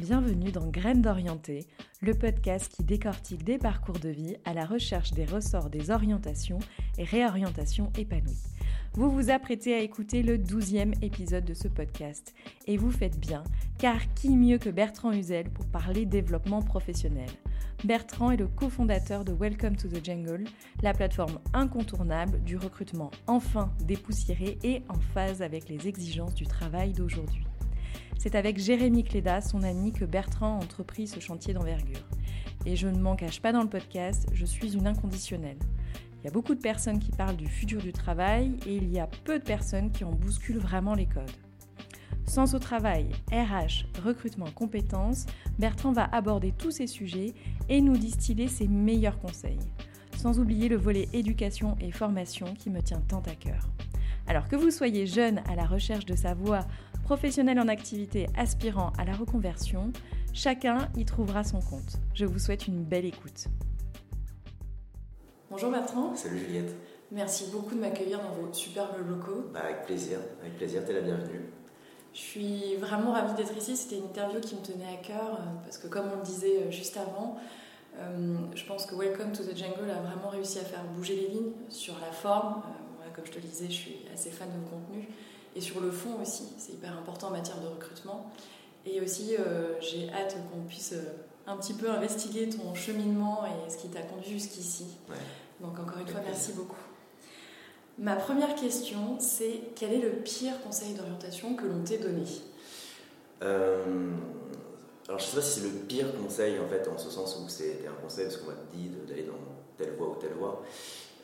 Bienvenue 0.00 0.50
dans 0.50 0.68
Graines 0.68 1.02
d'orienté, 1.02 1.66
le 2.00 2.14
podcast 2.14 2.72
qui 2.74 2.82
décortique 2.82 3.44
des 3.44 3.58
parcours 3.58 3.98
de 3.98 4.08
vie 4.08 4.36
à 4.46 4.54
la 4.54 4.64
recherche 4.64 5.12
des 5.12 5.26
ressorts 5.26 5.68
des 5.68 5.90
orientations 5.90 6.60
et 6.96 7.04
réorientations 7.04 7.92
épanouies. 7.98 8.42
Vous 8.94 9.10
vous 9.10 9.28
apprêtez 9.28 9.74
à 9.74 9.80
écouter 9.80 10.22
le 10.22 10.38
douzième 10.38 10.94
épisode 11.02 11.44
de 11.44 11.54
ce 11.54 11.68
podcast. 11.68 12.32
Et 12.66 12.78
vous 12.78 12.90
faites 12.90 13.20
bien, 13.20 13.44
car 13.78 14.14
qui 14.14 14.30
mieux 14.30 14.58
que 14.58 14.70
Bertrand 14.70 15.12
Huzel 15.12 15.50
pour 15.50 15.66
parler 15.66 16.06
développement 16.06 16.62
professionnel? 16.62 17.28
Bertrand 17.84 18.30
est 18.30 18.36
le 18.36 18.48
cofondateur 18.48 19.24
de 19.24 19.32
Welcome 19.32 19.76
to 19.76 19.88
the 19.88 20.04
Jungle, 20.04 20.44
la 20.82 20.92
plateforme 20.92 21.38
incontournable 21.52 22.42
du 22.42 22.56
recrutement 22.56 23.10
enfin 23.26 23.72
dépoussiéré 23.84 24.58
et 24.62 24.82
en 24.88 24.98
phase 24.98 25.42
avec 25.42 25.68
les 25.68 25.86
exigences 25.86 26.34
du 26.34 26.46
travail 26.46 26.92
d'aujourd'hui. 26.92 27.46
C'est 28.18 28.34
avec 28.34 28.58
Jérémy 28.58 29.04
Cléda, 29.04 29.40
son 29.40 29.62
ami, 29.62 29.92
que 29.92 30.04
Bertrand 30.04 30.58
a 30.58 30.64
entrepris 30.64 31.06
ce 31.06 31.20
chantier 31.20 31.54
d'envergure. 31.54 32.08
Et 32.66 32.74
je 32.74 32.88
ne 32.88 32.98
m'en 32.98 33.14
cache 33.14 33.40
pas 33.40 33.52
dans 33.52 33.62
le 33.62 33.68
podcast, 33.68 34.26
je 34.32 34.44
suis 34.44 34.74
une 34.74 34.88
inconditionnelle. 34.88 35.58
Il 36.20 36.24
y 36.24 36.28
a 36.28 36.32
beaucoup 36.32 36.56
de 36.56 36.60
personnes 36.60 36.98
qui 36.98 37.12
parlent 37.12 37.36
du 37.36 37.46
futur 37.46 37.80
du 37.80 37.92
travail 37.92 38.56
et 38.66 38.74
il 38.74 38.90
y 38.92 38.98
a 38.98 39.06
peu 39.24 39.38
de 39.38 39.44
personnes 39.44 39.92
qui 39.92 40.02
en 40.02 40.10
bousculent 40.10 40.58
vraiment 40.58 40.94
les 40.94 41.06
codes. 41.06 41.30
Sens 42.28 42.52
au 42.52 42.58
travail, 42.58 43.08
RH, 43.32 43.86
recrutement, 44.04 44.50
compétences, 44.54 45.24
Bertrand 45.58 45.92
va 45.92 46.04
aborder 46.04 46.52
tous 46.52 46.70
ces 46.70 46.86
sujets 46.86 47.32
et 47.70 47.80
nous 47.80 47.96
distiller 47.96 48.48
ses 48.48 48.68
meilleurs 48.68 49.18
conseils. 49.18 49.58
Sans 50.14 50.38
oublier 50.38 50.68
le 50.68 50.76
volet 50.76 51.08
éducation 51.14 51.74
et 51.80 51.90
formation 51.90 52.52
qui 52.54 52.68
me 52.68 52.82
tient 52.82 53.00
tant 53.00 53.22
à 53.22 53.34
cœur. 53.34 53.70
Alors 54.26 54.46
que 54.46 54.56
vous 54.56 54.70
soyez 54.70 55.06
jeune 55.06 55.40
à 55.50 55.56
la 55.56 55.64
recherche 55.64 56.04
de 56.04 56.14
sa 56.14 56.34
voie, 56.34 56.66
professionnel 57.02 57.58
en 57.58 57.66
activité 57.66 58.26
aspirant 58.36 58.92
à 58.98 59.06
la 59.06 59.14
reconversion, 59.14 59.90
chacun 60.34 60.90
y 60.98 61.06
trouvera 61.06 61.44
son 61.44 61.60
compte. 61.60 61.96
Je 62.12 62.26
vous 62.26 62.38
souhaite 62.38 62.66
une 62.66 62.84
belle 62.84 63.06
écoute. 63.06 63.46
Bonjour 65.50 65.70
Bertrand. 65.70 66.14
Salut 66.14 66.40
Juliette. 66.40 66.76
Merci 67.10 67.50
beaucoup 67.50 67.74
de 67.74 67.80
m'accueillir 67.80 68.20
dans 68.20 68.32
vos 68.32 68.52
superbes 68.52 68.98
locaux. 69.08 69.46
Bah, 69.54 69.60
avec 69.64 69.86
plaisir, 69.86 70.18
avec 70.42 70.58
plaisir, 70.58 70.84
t'es 70.84 70.92
la 70.92 71.00
bienvenue. 71.00 71.57
Je 72.14 72.20
suis 72.20 72.76
vraiment 72.76 73.12
ravie 73.12 73.34
d'être 73.34 73.56
ici. 73.56 73.76
C'était 73.76 73.96
une 73.96 74.04
interview 74.04 74.40
qui 74.40 74.56
me 74.56 74.62
tenait 74.62 74.92
à 74.92 74.96
cœur 74.96 75.34
euh, 75.34 75.62
parce 75.62 75.78
que, 75.78 75.86
comme 75.86 76.06
on 76.12 76.16
le 76.16 76.22
disait 76.22 76.62
euh, 76.62 76.70
juste 76.70 76.96
avant, 76.96 77.38
euh, 77.96 78.36
je 78.54 78.64
pense 78.64 78.86
que 78.86 78.94
Welcome 78.94 79.32
to 79.32 79.44
the 79.44 79.56
Jungle 79.56 79.90
a 79.90 80.00
vraiment 80.00 80.28
réussi 80.28 80.58
à 80.58 80.64
faire 80.64 80.84
bouger 80.84 81.16
les 81.16 81.28
lignes 81.28 81.52
sur 81.68 81.94
la 82.00 82.12
forme. 82.12 82.62
comme 83.14 83.26
je 83.26 83.32
te 83.32 83.36
le 83.36 83.46
disais, 83.46 83.66
je 83.66 83.74
suis 83.74 83.96
assez 84.12 84.30
fan 84.30 84.48
de 84.48 84.70
contenu 84.70 85.08
et 85.56 85.60
sur 85.60 85.80
le 85.80 85.90
fond 85.90 86.20
aussi. 86.20 86.44
C'est 86.58 86.72
hyper 86.72 86.96
important 86.96 87.28
en 87.28 87.32
matière 87.32 87.60
de 87.60 87.68
recrutement. 87.68 88.30
Et 88.86 89.00
aussi, 89.00 89.34
j'ai 89.80 90.08
hâte 90.12 90.36
qu'on 90.50 90.60
puisse 90.62 90.94
un 91.46 91.56
petit 91.56 91.74
peu 91.74 91.90
investiguer 91.90 92.48
ton 92.48 92.74
cheminement 92.74 93.44
et 93.44 93.70
ce 93.70 93.76
qui 93.76 93.88
t'a 93.88 94.02
conduit 94.02 94.30
jusqu'ici. 94.30 94.86
Donc, 95.60 95.78
encore 95.78 95.98
une 95.98 96.06
fois, 96.06 96.20
merci 96.24 96.52
beaucoup. 96.52 96.87
Ma 97.98 98.14
première 98.14 98.54
question, 98.54 99.18
c'est 99.18 99.60
quel 99.74 99.92
est 99.92 100.00
le 100.00 100.10
pire 100.10 100.60
conseil 100.62 100.94
d'orientation 100.94 101.56
que 101.56 101.66
l'on 101.66 101.82
t'ait 101.82 101.98
donné 101.98 102.22
euh, 103.42 104.12
Alors, 105.08 105.18
je 105.18 105.24
ne 105.24 105.30
sais 105.30 105.36
pas 105.36 105.42
si 105.42 105.60
c'est 105.60 105.66
le 105.66 105.72
pire 105.72 106.06
conseil, 106.16 106.60
en 106.60 106.68
fait, 106.68 106.86
en 106.86 106.96
ce 106.96 107.10
sens 107.10 107.36
où 107.44 107.48
c'était 107.48 107.88
un 107.88 108.00
conseil 108.00 108.26
parce 108.26 108.36
qu'on 108.36 108.50
m'a 108.50 108.56
dit 108.72 108.90
d'aller 109.08 109.24
dans 109.24 109.34
telle 109.76 109.96
voie 109.96 110.10
ou 110.10 110.14
telle 110.14 110.34
voie. 110.34 110.62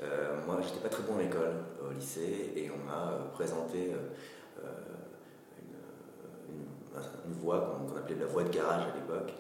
Euh, 0.02 0.44
moi, 0.46 0.58
j'étais 0.62 0.80
pas 0.80 0.88
très 0.88 1.04
bon 1.04 1.16
à 1.16 1.22
l'école, 1.22 1.54
au 1.80 1.92
lycée, 1.92 2.52
et 2.56 2.68
on 2.72 2.84
m'a 2.84 3.12
euh, 3.12 3.28
présenté 3.32 3.92
euh, 3.94 4.66
une, 6.48 7.34
voie 7.34 7.78
qu'on 7.88 7.96
appelait 7.96 8.16
la 8.18 8.26
voie 8.26 8.42
de 8.42 8.50
garage 8.50 8.82
à 8.82 8.94
l'époque, 8.96 9.32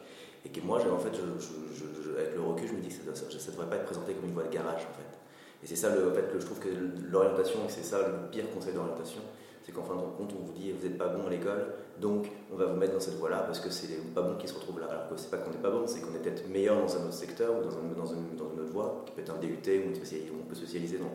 et 0.44 0.50
que 0.50 0.60
moi, 0.60 0.78
en 0.78 0.98
fait, 0.98 1.08
avec 1.08 2.34
le 2.36 2.42
recul, 2.42 2.68
je 2.68 2.74
me 2.74 2.80
dis 2.80 2.88
que 2.88 2.94
ça 3.12 3.24
ne 3.24 3.50
devrait 3.50 3.68
pas 3.68 3.76
être 3.76 3.86
présenté 3.86 4.14
comme 4.14 4.28
une 4.28 4.34
voie 4.34 4.44
de 4.44 4.54
garage, 4.54 4.82
en 4.82 4.94
fait. 4.94 5.23
Et 5.64 5.66
c'est 5.66 5.76
ça, 5.76 5.88
le, 5.94 6.12
fait, 6.12 6.26
je 6.38 6.44
trouve 6.44 6.58
que 6.58 6.68
l'orientation, 7.10 7.60
c'est 7.68 7.82
ça 7.82 7.98
le 8.06 8.30
pire 8.30 8.50
conseil 8.50 8.74
d'orientation, 8.74 9.22
c'est 9.64 9.72
qu'en 9.72 9.82
fin 9.82 9.94
de 9.94 10.00
compte, 10.00 10.34
on 10.38 10.44
vous 10.44 10.52
dit 10.52 10.70
vous 10.72 10.86
n'êtes 10.86 10.98
pas 10.98 11.08
bon 11.08 11.26
à 11.26 11.30
l'école, 11.30 11.72
donc 11.98 12.30
on 12.52 12.56
va 12.56 12.66
vous 12.66 12.76
mettre 12.76 12.92
dans 12.92 13.00
cette 13.00 13.14
voie-là 13.14 13.38
parce 13.46 13.60
que 13.60 13.70
c'est 13.70 13.86
les 13.86 13.96
pas 13.96 14.20
bons 14.20 14.36
qui 14.36 14.46
se 14.46 14.52
retrouvent 14.52 14.78
là. 14.78 14.88
Alors 14.90 15.08
que 15.08 15.16
c'est 15.16 15.30
pas 15.30 15.38
qu'on 15.38 15.50
n'est 15.50 15.56
pas 15.56 15.70
bon, 15.70 15.86
c'est 15.86 16.00
qu'on 16.00 16.14
est 16.14 16.18
peut-être 16.18 16.46
meilleur 16.50 16.76
dans 16.76 16.96
un 16.96 17.04
autre 17.06 17.14
secteur 17.14 17.56
ou 17.56 17.62
dans, 17.62 17.70
dans, 17.70 17.80
une, 17.80 18.36
dans, 18.36 18.52
une, 18.52 18.60
autre 18.60 18.72
voie, 18.72 19.04
qui 19.06 19.12
peut 19.12 19.22
être 19.22 19.32
un 19.34 19.38
DUT 19.38 19.56
ou 19.56 20.42
on 20.42 20.46
peut 20.46 20.54
spécialiser 20.54 20.98
dans, 20.98 21.14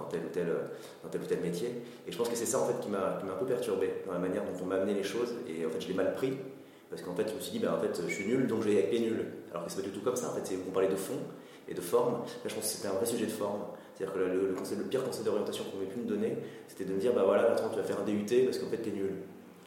dans 0.00 0.06
tel, 0.06 0.20
ou 0.20 0.28
tel, 0.32 0.46
dans 1.02 1.08
tel 1.08 1.20
ou 1.20 1.24
tel 1.24 1.40
métier. 1.40 1.82
Et 2.06 2.12
je 2.12 2.16
pense 2.16 2.28
que 2.28 2.36
c'est 2.36 2.46
ça 2.46 2.60
en 2.60 2.66
fait 2.66 2.78
qui 2.80 2.90
m'a 2.90 3.18
un 3.18 3.38
peu 3.40 3.46
perturbé 3.46 3.90
dans 4.06 4.12
la 4.12 4.20
manière 4.20 4.44
dont 4.44 4.56
on 4.62 4.66
m'a 4.66 4.76
amené 4.76 4.94
les 4.94 5.02
choses. 5.02 5.34
Et 5.48 5.66
en 5.66 5.70
fait, 5.70 5.80
je 5.80 5.88
l'ai 5.88 5.94
mal 5.94 6.14
pris 6.14 6.38
parce 6.90 7.02
qu'en 7.02 7.14
fait, 7.14 7.28
je 7.28 7.34
me 7.34 7.40
suis 7.40 7.52
dit, 7.52 7.58
ben, 7.58 7.72
en 7.72 7.80
fait, 7.80 8.00
je 8.06 8.12
suis 8.12 8.26
nul, 8.26 8.46
donc 8.46 8.62
vais 8.62 8.74
être 8.74 9.00
nul. 9.00 9.26
Alors 9.50 9.64
que 9.64 9.70
c'est 9.70 9.80
pas 9.80 9.86
du 9.86 9.92
tout 9.92 10.00
comme 10.00 10.16
ça. 10.16 10.30
En 10.30 10.34
fait, 10.34 10.56
on 10.66 10.70
parlait 10.70 10.88
de 10.88 10.96
fond 10.96 11.18
et 11.68 11.74
de 11.74 11.80
forme. 11.80 12.14
Là, 12.14 12.46
je 12.46 12.54
pense 12.54 12.64
que 12.64 12.70
c'était 12.70 12.88
un 12.88 12.92
vrai 12.92 13.06
sujet 13.06 13.26
de 13.26 13.30
forme. 13.30 13.62
C'est-à-dire 13.94 14.14
que 14.14 14.18
le, 14.18 14.54
le, 14.78 14.84
pire 14.84 15.04
conseil 15.04 15.24
d'orientation 15.24 15.64
qu'on 15.64 15.72
pouvait 15.72 15.86
pu 15.86 15.98
me 15.98 16.08
donner, 16.08 16.38
c'était 16.68 16.84
de 16.84 16.94
me 16.94 16.98
dire 16.98 17.12
bah 17.12 17.22
voilà, 17.24 17.52
attends, 17.52 17.68
tu 17.68 17.76
vas 17.76 17.82
faire 17.82 18.00
un 18.00 18.04
DUT 18.04 18.24
parce 18.44 18.58
qu'en 18.58 18.68
fait, 18.68 18.78
t'es 18.78 18.90
nul. 18.90 19.12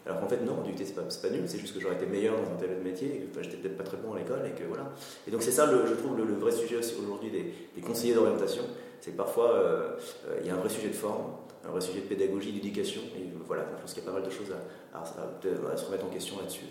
Alors 0.06 0.20
qu'en 0.20 0.28
fait, 0.28 0.42
non, 0.44 0.62
DUT, 0.64 0.74
c'est 0.78 0.96
pas, 0.96 1.02
pas 1.04 1.30
nul, 1.30 1.44
c'est 1.46 1.60
juste 1.60 1.74
que 1.74 1.80
j'aurais 1.80 1.96
été 1.96 2.06
meilleur 2.06 2.36
dans 2.36 2.52
un 2.52 2.56
tel 2.60 2.78
métier, 2.84 3.16
et 3.16 3.20
que 3.20 3.42
j'étais 3.42 3.58
peut-être 3.58 3.78
pas 3.78 3.84
très 3.84 3.98
bon 3.98 4.14
à 4.14 4.20
l'école, 4.20 4.42
et 4.46 4.52
que 4.52 4.68
voilà. 4.68 4.92
Et 5.28 5.32
donc, 5.32 5.42
c'est 5.42 5.52
ça, 5.52 5.72
le, 5.72 5.86
je 5.86 5.94
trouve, 5.94 6.18
le, 6.18 6.26
vrai 6.34 6.52
sujet 6.52 6.78
aujourd'hui 6.78 7.32
des, 7.32 7.82
conseillers 7.82 8.14
d'orientation, 8.14 8.64
c'est 9.00 9.12
que 9.12 9.18
parfois, 9.18 9.54
euh, 9.54 9.92
euh, 10.28 10.40
il 10.42 10.48
y 10.48 10.50
a 10.50 10.56
un 10.56 10.58
vrai 10.58 10.70
sujet 10.70 10.90
de 10.90 10.94
forme, 10.94 11.34
un 11.66 11.72
vrai 11.72 11.80
sujet 11.80 12.02
de 12.02 12.08
pédagogie, 12.08 12.52
d'éducation, 12.52 13.02
et 13.18 13.30
voilà, 13.46 13.66
je 13.78 13.82
pense 13.82 13.94
qu'il 13.94 14.04
y 14.04 14.08
a 14.08 14.10
pas 14.10 14.18
mal 14.18 14.28
de 14.28 14.34
choses 14.34 14.52
à, 14.94 15.00
à, 15.00 15.06
se 15.06 15.86
remettre 15.86 16.06
en 16.06 16.10
question 16.10 16.38
là-dessus. 16.38 16.66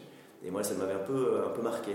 Et 0.44 0.50
moi, 0.50 0.62
ça 0.62 0.74
m'avait 0.74 0.94
un 0.94 0.98
peu, 1.06 1.40
un 1.46 1.50
peu 1.50 1.62
marqué. 1.62 1.92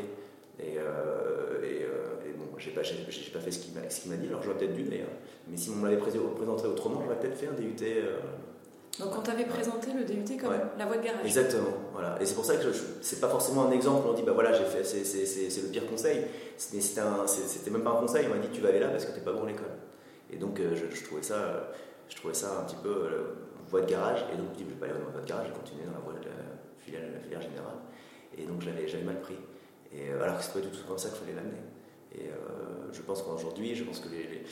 Et, 0.59 0.78
euh, 0.78 1.63
et, 1.63 1.81
et, 2.29 2.34
bon, 2.34 2.45
j'ai 2.57 2.72
pas, 2.72 2.81
pas 2.81 3.40
fait 3.40 3.51
ce 3.51 3.59
qu'il 3.59 4.12
m'a 4.12 4.18
dit, 4.18 4.28
alors 4.28 4.41
j'aurais 4.41 4.57
peut-être 4.57 4.73
dû, 4.73 4.85
mais 4.90 5.03
mais 5.50 5.57
si 5.57 5.69
on 5.69 5.75
m'avait 5.75 5.97
présenté 5.97 6.68
autrement, 6.68 7.01
j'aurais 7.03 7.19
peut-être 7.19 7.38
fait 7.38 7.47
un 7.47 7.53
DUT. 7.53 7.75
Euh, 7.81 8.18
Donc 9.00 9.17
on 9.17 9.22
t'avait 9.22 9.46
présenté 9.46 9.91
le 9.94 10.03
DUT 10.03 10.38
comme 10.38 10.53
la 10.78 10.85
voie 10.85 10.97
de 10.97 11.03
garage. 11.03 11.25
Exactement, 11.25 11.69
voilà. 11.94 12.17
Et 12.22 12.25
c'est 12.25 12.35
pour 12.35 12.46
ça 12.46 12.57
que 12.57 12.67
c'est 13.01 13.22
pas 13.22 13.29
forcément 13.29 13.67
un 13.67 13.72
exemple. 13.72 14.07
On 14.09 14.13
dit 14.13 14.23
bah 14.23 14.34
voilà, 14.34 14.51
j'ai 14.53 14.66
fait, 14.66 14.84
c'est 14.84 15.62
le 15.62 15.69
pire 15.69 15.88
conseil. 15.88 16.23
C'était 16.57 17.72
même 17.72 17.84
pas 17.84 17.91
un 17.91 18.01
conseil. 18.01 18.25
On 18.28 18.35
m'a 18.35 18.41
dit 18.41 18.50
tu 18.51 18.62
vas 18.62 18.69
aller 18.69 18.79
là 18.79 18.90
parce 18.90 19.06
que 19.06 19.12
t'es 19.12 19.22
pas 19.22 19.31
bon 19.31 19.44
à 19.44 19.47
l'école. 19.47 19.72
Et 20.31 20.35
donc 20.38 20.59
euh, 20.59 20.75
je, 20.75 21.03
trouvais 21.06 21.23
ça, 21.23 21.72
je 22.09 22.16
trouvais 22.17 22.34
ça 22.34 22.59
un 22.59 22.63
petit 22.66 22.75
peu 22.84 22.90
euh, 22.90 23.35
voie 23.69 23.81
de 23.81 23.90
garage. 23.90 24.25
Et 24.34 24.38
donc 24.38 24.47
je 24.53 24.57
dis 24.57 24.66
je 24.67 24.73
vais 24.73 24.79
pas 24.79 24.85
aller 24.88 24.96
dans 24.96 25.06
la 25.06 25.12
voie 25.12 25.22
de 25.22 25.28
garage, 25.28 25.47
je 25.47 25.51
vais 25.53 25.57
continuer 25.59 25.85
dans 25.85 25.94
la 25.94 26.03
voie 26.03 26.13
de 26.13 26.25
la 26.25 26.35
filière, 26.84 27.01
la 27.13 27.19
filière 27.22 27.41
générale. 27.41 27.79
Et 28.38 28.44
donc 28.44 28.62
j'avais 28.62 29.03
mal 29.03 29.22
pris. 29.22 29.38
Et 29.94 30.09
alors 30.12 30.38
que 30.38 30.44
c'est 30.44 30.53
pas 30.53 30.59
du 30.59 30.68
tout 30.68 30.86
comme 30.88 30.98
ça 30.98 31.09
qu'il 31.09 31.20
fallait 31.20 31.36
l'amener. 31.36 31.62
Et 32.16 32.30
je 32.92 33.02
pense 33.02 33.22
qu'aujourd'hui, 33.22 33.75
je 33.75 33.84
pense 33.84 34.00
que 34.00 34.09
les, 34.09 34.44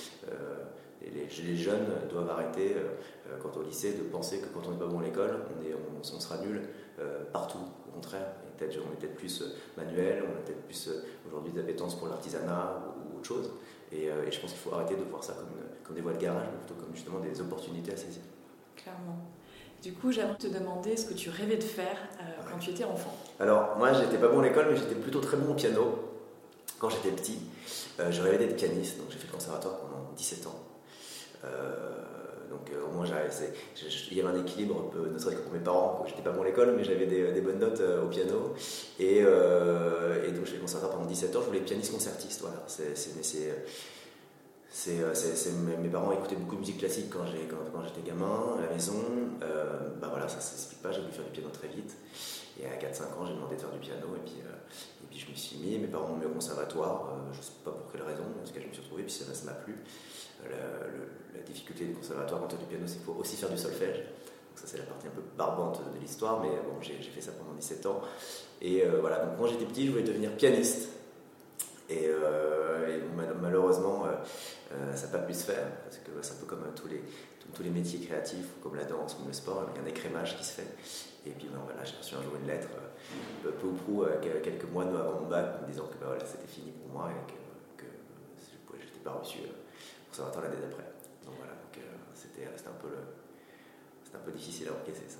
les, 1.11 1.55
jeunes 1.55 1.87
doivent 2.09 2.29
arrêter, 2.29 2.73
euh, 2.75 2.95
euh, 3.29 3.37
quand 3.41 3.57
au 3.57 3.63
lycée, 3.63 3.93
de 3.93 4.03
penser 4.03 4.39
que 4.39 4.47
quand 4.47 4.67
on 4.67 4.71
n'est 4.71 4.77
pas 4.77 4.87
bon 4.87 4.99
à 4.99 5.03
l'école, 5.03 5.39
on, 5.61 5.99
on, 5.99 6.19
sera 6.19 6.37
nul 6.37 6.61
euh, 6.99 7.23
partout. 7.31 7.59
Au 7.87 7.91
contraire, 7.91 8.25
on 8.59 8.63
est 8.63 8.97
peut-être 8.99 9.15
plus 9.15 9.43
manuel, 9.77 10.23
on 10.27 10.31
a 10.31 10.41
peut-être 10.41 10.63
plus 10.63 10.89
aujourd'hui 11.27 11.51
d'appétence 11.51 11.97
pour 11.97 12.07
l'artisanat 12.07 12.81
ou, 12.97 13.17
autre 13.17 13.27
chose. 13.27 13.51
Et, 13.91 14.09
je 14.31 14.39
pense 14.39 14.51
qu'il 14.51 14.59
faut 14.59 14.73
arrêter 14.73 14.95
de 14.95 15.03
voir 15.03 15.23
ça 15.23 15.33
comme, 15.33 15.47
comme 15.83 15.95
des 15.95 16.01
voies 16.01 16.13
de 16.13 16.19
garage, 16.19 16.47
mais 16.51 16.59
plutôt 16.65 16.81
comme 16.81 16.93
justement 16.95 17.19
des 17.19 17.39
opportunités 17.41 17.93
à 17.93 17.97
saisir. 17.97 18.23
Clairement. 18.75 19.17
Du 19.85 19.93
coup, 19.93 20.11
j'aimerais 20.11 20.35
te 20.39 20.47
demander 20.47 20.97
ce 20.97 21.05
que 21.05 21.13
tu 21.13 21.29
rêvais 21.29 21.57
de 21.57 21.63
faire 21.63 21.95
quand 22.49 22.57
tu 22.57 22.71
étais 22.71 22.85
enfant. 22.85 23.15
Alors, 23.39 23.75
moi, 23.77 23.93
j'étais 23.93 24.17
pas 24.17 24.29
bon 24.29 24.39
à 24.39 24.43
l'école, 24.43 24.65
mais 24.71 24.75
j'étais 24.75 24.95
plutôt 24.95 25.19
très 25.19 25.37
bon 25.37 25.51
au 25.51 25.53
piano 25.53 25.99
quand 26.79 26.89
j'étais 26.89 27.11
petit. 27.11 27.37
je 27.99 28.19
rêvais 28.19 28.39
d'être 28.39 28.55
pianiste, 28.55 28.97
donc 28.97 29.11
j'ai 29.11 29.19
fait 29.19 29.27
le 29.27 29.33
conservatoire 29.33 29.77
pendant 29.77 30.11
17 30.17 30.47
ans. 30.47 30.59
Euh, 31.43 31.49
donc 32.49 32.71
euh, 32.71 32.83
au 32.87 32.95
moins 32.95 33.05
il 33.05 34.17
y 34.17 34.21
avait 34.21 34.29
un 34.29 34.41
équilibre 34.41 34.87
un 34.87 34.89
peu, 34.89 35.07
ne 35.07 35.19
serait-ce 35.19 35.37
que 35.37 35.43
pour 35.43 35.53
mes 35.53 35.59
parents, 35.59 36.03
j'étais 36.07 36.23
pas 36.23 36.31
bon 36.31 36.41
à 36.41 36.45
l'école, 36.45 36.73
mais 36.75 36.83
j'avais 36.83 37.05
des, 37.05 37.41
bonnes 37.41 37.59
notes 37.59 37.81
euh, 37.81 38.03
au 38.03 38.07
piano. 38.07 38.55
Et, 38.99 39.19
et 39.19 40.31
donc 40.31 40.45
j'ai 40.45 40.57
conservatoire 40.57 40.97
pendant 40.97 41.05
17 41.09 41.35
ans, 41.35 41.41
je 41.41 41.45
voulais 41.45 41.59
être 41.59 41.65
pianiste 41.65 41.91
concertiste. 41.91 42.41
Voilà. 42.41 42.63
C'est, 42.67 43.53
c'est, 44.77 45.51
mes 45.81 45.89
parents 45.89 46.11
écoutaient 46.11 46.35
beaucoup 46.35 46.55
de 46.55 46.59
musique 46.59 46.79
classique 46.79 47.09
quand, 47.09 47.23
j'étais 47.25 48.01
gamin, 48.05 48.57
à 48.57 48.61
la 48.61 48.73
maison. 48.73 48.93
bah 49.39 50.07
voilà, 50.09 50.27
ça 50.27 50.35
ne 50.35 50.41
s'explique 50.41 50.81
pas, 50.81 50.91
j'ai 50.91 50.99
voulu 50.99 51.13
faire 51.13 51.23
du 51.23 51.31
piano 51.31 51.49
très 51.49 51.69
vite. 51.69 51.95
Et 52.59 52.65
à 52.65 52.75
4-5 52.75 53.03
ans, 53.17 53.25
j'ai 53.25 53.33
demandé 53.33 53.55
de 53.55 53.61
faire 53.61 53.71
du 53.71 53.79
piano. 53.79 54.07
Et 54.15 54.19
puis, 54.25 54.39
et 54.39 55.07
puis 55.09 55.19
je 55.19 55.31
me 55.31 55.35
suis 55.35 55.57
mis. 55.57 55.77
Mes 55.77 55.87
parents 55.87 56.09
m'ont 56.09 56.17
mis 56.17 56.25
au 56.25 56.29
conservatoire. 56.29 57.15
je 57.31 57.37
ne 57.37 57.43
sais 57.43 57.51
pas 57.63 57.71
pour 57.71 57.89
quelle 57.91 58.01
raison, 58.01 58.23
en 58.23 58.45
tout 58.45 58.53
cas, 58.53 58.59
je 58.61 58.67
me 58.67 58.73
suis 58.73 58.81
retrouvé. 58.81 59.03
Puis 59.03 59.13
ça, 59.13 59.33
ça 59.33 59.45
m'a 59.45 59.53
plu. 59.53 59.75
La, 60.43 61.41
difficulté 61.45 61.85
du 61.85 61.93
conservatoire 61.93 62.41
quand 62.41 62.47
tu 62.47 62.55
du 62.57 62.65
piano, 62.65 62.83
c'est 62.85 62.95
qu'il 62.95 63.05
faut 63.05 63.15
aussi 63.19 63.37
faire 63.37 63.49
du 63.49 63.57
solfège. 63.57 63.97
Donc 63.97 64.55
ça, 64.55 64.67
c'est 64.67 64.77
la 64.77 64.83
partie 64.83 65.07
un 65.07 65.11
peu 65.11 65.21
barbante 65.37 65.81
de 65.93 65.99
l'histoire, 65.99 66.41
mais 66.41 66.49
bon, 66.49 66.81
j'ai, 66.81 66.95
fait 66.95 67.21
ça 67.21 67.31
pendant 67.31 67.53
17 67.53 67.85
ans. 67.85 68.01
Et 68.61 68.83
voilà, 68.99 69.19
donc 69.25 69.37
quand 69.37 69.47
j'étais 69.47 69.65
petit, 69.65 69.85
je 69.85 69.91
voulais 69.91 70.03
devenir 70.03 70.35
pianiste. 70.35 70.89
Et, 71.89 72.07
euh, 72.07 72.99
malheureusement, 73.41 74.05
euh, 74.71 74.75
euh, 74.75 74.95
ça 74.95 75.07
n'a 75.07 75.17
pas 75.17 75.23
pu 75.25 75.33
se 75.33 75.43
faire, 75.43 75.67
parce 75.83 75.97
que 75.97 76.11
c'est 76.21 76.33
un 76.33 76.37
peu 76.37 76.45
comme 76.45 76.63
tous 76.75 76.87
les, 76.87 77.03
tous, 77.53 77.63
les 77.63 77.69
métiers 77.69 77.99
créatifs, 77.99 78.47
comme 78.61 78.75
la 78.75 78.85
danse, 78.85 79.15
comme 79.15 79.27
le 79.27 79.33
sport, 79.33 79.69
il 79.71 79.77
y 79.77 79.79
a 79.79 79.83
un 79.83 79.87
écrémage 79.87 80.37
qui 80.37 80.43
se 80.43 80.53
fait. 80.53 80.67
Et 81.25 81.31
puis 81.31 81.47
ben, 81.51 81.59
voilà, 81.63 81.83
j'ai 81.83 81.97
reçu 81.97 82.15
un 82.15 82.23
jour 82.23 82.33
une 82.39 82.47
lettre, 82.47 82.69
peu 83.43 83.67
ou 83.67 83.73
prou, 83.73 84.05
quelques 84.43 84.69
mois 84.71 84.83
avant 84.83 85.21
mon 85.21 85.27
bac, 85.27 85.61
me 85.61 85.67
disant 85.67 85.85
que 85.85 85.97
ben, 85.97 86.07
voilà, 86.07 86.25
c'était 86.25 86.47
fini 86.47 86.71
pour 86.71 86.89
moi 86.89 87.09
et 87.11 87.31
que, 87.31 87.85
je 88.77 88.85
n'étais 88.85 88.99
pas 89.03 89.13
reçu 89.13 89.39
pour 90.07 90.15
savoir 90.15 90.41
l'année 90.43 90.61
d'après. 90.61 90.83
Donc 91.25 91.35
voilà, 91.37 91.53
c'était 92.13 92.45
un, 92.45 92.73
peu 92.81 92.89
un 94.13 94.19
peu 94.19 94.31
difficile 94.31 94.67
à 94.67 94.71
encaisser 94.71 95.07
ça. 95.07 95.17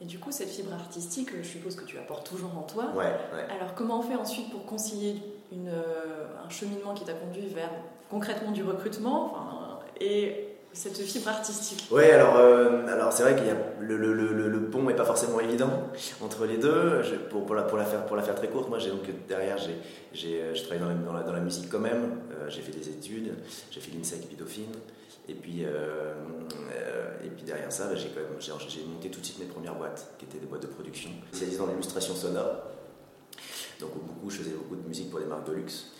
Et 0.00 0.06
du 0.06 0.18
coup, 0.18 0.32
cette 0.32 0.50
fibre 0.50 0.72
artistique, 0.72 1.30
je 1.36 1.42
suppose 1.42 1.76
que 1.76 1.84
tu 1.84 1.98
apportes 1.98 2.26
toujours 2.26 2.56
en 2.58 2.62
toi. 2.62 2.90
Ouais, 2.94 3.12
ouais. 3.32 3.46
Alors, 3.50 3.74
comment 3.74 4.00
on 4.00 4.02
fait 4.02 4.16
ensuite 4.16 4.50
pour 4.50 4.66
concilier 4.66 5.22
euh, 5.68 6.44
un 6.44 6.48
cheminement 6.48 6.94
qui 6.94 7.04
t'a 7.04 7.12
conduit 7.12 7.46
vers 7.46 7.70
concrètement 8.10 8.50
du 8.50 8.62
recrutement 8.62 9.80
et 10.00 10.48
cette 10.72 10.96
fibre 10.96 11.28
artistique 11.28 11.86
Oui, 11.90 12.04
alors, 12.04 12.36
euh, 12.36 12.86
alors 12.88 13.12
c'est 13.12 13.22
vrai 13.22 13.36
que 13.36 13.42
le, 13.80 13.96
le, 13.96 14.12
le, 14.12 14.48
le, 14.48 14.60
pont 14.66 14.82
n'est 14.82 14.94
pas 14.94 15.04
forcément 15.04 15.38
évident 15.38 15.70
entre 16.20 16.46
les 16.46 16.58
deux. 16.58 17.02
pour, 17.30 17.46
pour, 17.46 17.54
la, 17.54 17.62
pour, 17.62 17.78
la 17.78 17.84
faire, 17.84 18.04
pour 18.06 18.16
la 18.16 18.22
faire 18.22 18.34
très 18.34 18.48
courte, 18.48 18.68
moi, 18.68 18.78
donc 18.78 19.08
derrière, 19.28 19.56
j'ai, 20.12 20.40
euh, 20.40 20.54
je 20.54 20.62
travaille 20.62 20.80
dans 20.80 20.88
la, 20.88 20.94
dans, 20.94 21.12
la, 21.12 21.22
dans 21.22 21.32
la, 21.32 21.40
musique 21.40 21.68
quand 21.70 21.78
même. 21.78 22.18
j'ai 22.48 22.60
fait 22.60 22.72
des 22.72 22.88
études, 22.88 23.34
j'ai 23.70 23.80
fait 23.80 23.92
l'INSEC 23.92 24.28
Bidofine. 24.28 24.72
Et 25.26 25.34
puis, 25.34 25.62
et 25.62 27.28
puis 27.28 27.44
derrière 27.44 27.72
ça, 27.72 27.86
bah, 27.86 27.94
j'ai, 27.94 28.84
monté 28.84 29.10
tout 29.10 29.20
de 29.20 29.24
suite 29.24 29.38
mes 29.38 29.46
premières 29.46 29.74
boîtes, 29.74 30.14
qui 30.18 30.26
étaient 30.26 30.38
des 30.38 30.46
boîtes 30.46 30.62
de 30.62 30.66
production 30.66 31.08
spécialisées 31.28 31.58
dans 31.58 31.66
l'illustration 31.66 32.14
sonore. 32.14 32.73
Donc 33.84 34.02
beaucoup, 34.06 34.30
je 34.30 34.38
faisais 34.38 34.52
beaucoup 34.52 34.76
de 34.76 34.88
musique 34.88 35.10
pour 35.10 35.20
des 35.20 35.26
marques 35.26 35.46
de 35.46 35.54
luxe. 35.54 35.92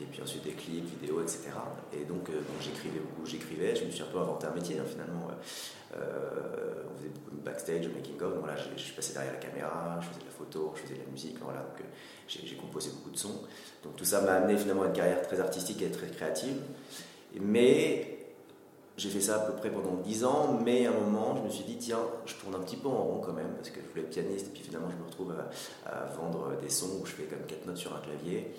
Et 0.00 0.04
puis 0.04 0.20
ensuite 0.20 0.42
des 0.42 0.52
clips, 0.52 1.00
vidéos, 1.00 1.22
etc. 1.22 1.50
Et 1.92 2.04
donc, 2.04 2.28
euh, 2.28 2.40
j'écrivais 2.60 2.98
beaucoup, 2.98 3.24
j'écrivais, 3.24 3.76
je 3.76 3.84
me 3.84 3.90
suis 3.90 4.02
un 4.02 4.06
peu 4.06 4.18
inventé 4.18 4.46
un 4.46 4.50
métier 4.50 4.78
hein, 4.78 4.84
finalement. 4.88 5.28
Euh, 5.96 6.82
on 6.92 6.98
faisait 6.98 7.10
beaucoup 7.10 7.36
de 7.36 7.44
backstage, 7.44 7.86
making 7.88 8.20
of, 8.20 8.34
voilà, 8.40 8.56
je, 8.56 8.80
suis 8.80 8.92
passé 8.92 9.12
derrière 9.12 9.32
la 9.32 9.38
caméra, 9.38 10.00
je 10.00 10.08
faisais 10.08 10.20
de 10.20 10.24
la 10.24 10.32
photo, 10.32 10.72
je 10.74 10.82
faisais 10.82 10.94
de 10.94 11.04
la 11.04 11.10
musique, 11.12 11.36
voilà, 11.40 11.60
donc 11.60 11.80
euh, 11.80 11.84
j'ai 12.26 12.56
composé 12.56 12.90
beaucoup 12.90 13.10
de 13.10 13.16
sons. 13.16 13.42
Donc 13.84 13.94
tout 13.94 14.04
ça 14.04 14.20
m'a 14.22 14.32
amené 14.32 14.58
finalement 14.58 14.82
à 14.82 14.86
une 14.86 14.92
carrière 14.92 15.22
très 15.22 15.38
artistique 15.38 15.80
et 15.82 15.90
très 15.90 16.08
créative. 16.08 16.56
Mais 17.40 18.13
j'ai 18.96 19.10
fait 19.10 19.20
ça 19.20 19.36
à 19.36 19.38
peu 19.40 19.54
près 19.54 19.70
pendant 19.70 19.94
10 19.96 20.24
ans, 20.24 20.60
mais 20.64 20.86
à 20.86 20.90
un 20.90 20.94
moment, 20.94 21.36
je 21.36 21.42
me 21.42 21.48
suis 21.48 21.64
dit, 21.64 21.76
tiens, 21.78 21.98
je 22.26 22.34
tourne 22.34 22.54
un 22.54 22.60
petit 22.60 22.76
peu 22.76 22.88
en 22.88 23.02
rond 23.02 23.20
quand 23.20 23.32
même, 23.32 23.54
parce 23.56 23.70
que 23.70 23.80
je 23.80 23.88
voulais 23.88 24.02
être 24.02 24.10
pianiste, 24.10 24.46
et 24.46 24.50
puis 24.50 24.62
finalement, 24.62 24.88
je 24.90 24.96
me 24.96 25.06
retrouve 25.06 25.34
à, 25.86 26.04
vendre 26.16 26.52
des 26.62 26.68
sons 26.68 27.00
où 27.02 27.06
je 27.06 27.12
fais 27.12 27.24
comme 27.24 27.44
4 27.46 27.66
notes 27.66 27.76
sur 27.76 27.94
un 27.94 27.98
clavier, 27.98 28.54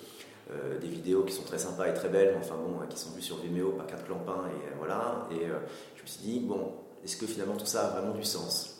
euh, 0.52 0.78
des 0.78 0.88
vidéos 0.88 1.22
qui 1.24 1.32
sont 1.32 1.42
très 1.42 1.58
sympas 1.58 1.88
et 1.88 1.94
très 1.94 2.08
belles, 2.08 2.34
mais 2.34 2.44
enfin 2.44 2.56
bon, 2.56 2.80
hein, 2.80 2.86
qui 2.88 2.98
sont 2.98 3.10
vues 3.10 3.22
sur 3.22 3.38
Vimeo 3.38 3.70
par 3.70 3.86
4 3.86 4.04
clampins, 4.04 4.44
et 4.46 4.68
euh, 4.68 4.76
voilà. 4.78 5.26
Et 5.30 5.46
euh, 5.46 5.58
je 5.96 6.02
me 6.02 6.06
suis 6.06 6.22
dit, 6.22 6.40
bon, 6.40 6.72
est-ce 7.02 7.16
que 7.16 7.26
finalement 7.26 7.56
tout 7.56 7.66
ça 7.66 7.86
a 7.86 7.98
vraiment 7.98 8.14
du 8.14 8.24
sens? 8.24 8.74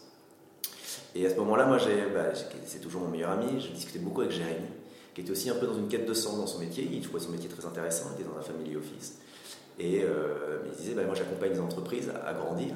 Et 1.14 1.24
à 1.24 1.30
ce 1.30 1.36
moment-là, 1.36 1.64
moi, 1.64 1.78
bah, 2.12 2.34
c'est 2.66 2.80
toujours 2.80 3.00
mon 3.00 3.08
meilleur 3.08 3.30
ami, 3.30 3.60
je 3.60 3.68
discutais 3.68 3.98
beaucoup 3.98 4.20
avec 4.20 4.32
Jérémy, 4.32 4.66
qui 5.14 5.22
était 5.22 5.30
aussi 5.30 5.48
un 5.48 5.54
peu 5.54 5.66
dans 5.66 5.76
une 5.76 5.88
quête 5.88 6.04
de 6.04 6.12
sens 6.12 6.36
dans 6.36 6.46
son 6.46 6.58
métier, 6.58 6.86
il 6.92 7.00
trouvait 7.00 7.20
son 7.20 7.30
métier 7.30 7.48
très 7.48 7.64
intéressant, 7.64 8.10
il 8.14 8.20
était 8.20 8.30
dans 8.30 8.38
un 8.38 8.42
family 8.42 8.76
office. 8.76 9.18
Et 9.78 10.02
euh, 10.02 10.58
il 10.66 10.72
disait, 10.72 10.94
bah, 10.94 11.04
moi 11.04 11.14
j'accompagne 11.14 11.52
les 11.52 11.60
entreprises 11.60 12.10
à, 12.24 12.32
grandir. 12.32 12.74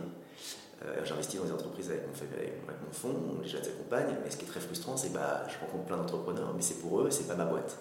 Euh, 0.85 1.05
j'investis 1.05 1.38
dans 1.38 1.47
des 1.47 1.52
entreprises 1.52 1.91
avec 1.91 2.02
mon, 2.06 2.14
avec, 2.14 2.82
mon 2.87 2.93
fonds, 2.93 3.37
je 3.44 3.56
les 3.56 3.69
accompagne, 3.69 4.17
mais 4.25 4.31
ce 4.31 4.37
qui 4.37 4.44
est 4.44 4.49
très 4.49 4.61
frustrant, 4.61 4.97
c'est 4.97 5.08
que 5.08 5.14
bah, 5.14 5.44
je 5.49 5.58
rencontre 5.58 5.85
plein 5.85 5.97
d'entrepreneurs, 5.99 6.52
mais 6.55 6.62
c'est 6.62 6.81
pour 6.81 7.00
eux, 7.00 7.11
c'est 7.11 7.29
pas 7.29 7.35
ma 7.35 7.44
boîte. 7.44 7.79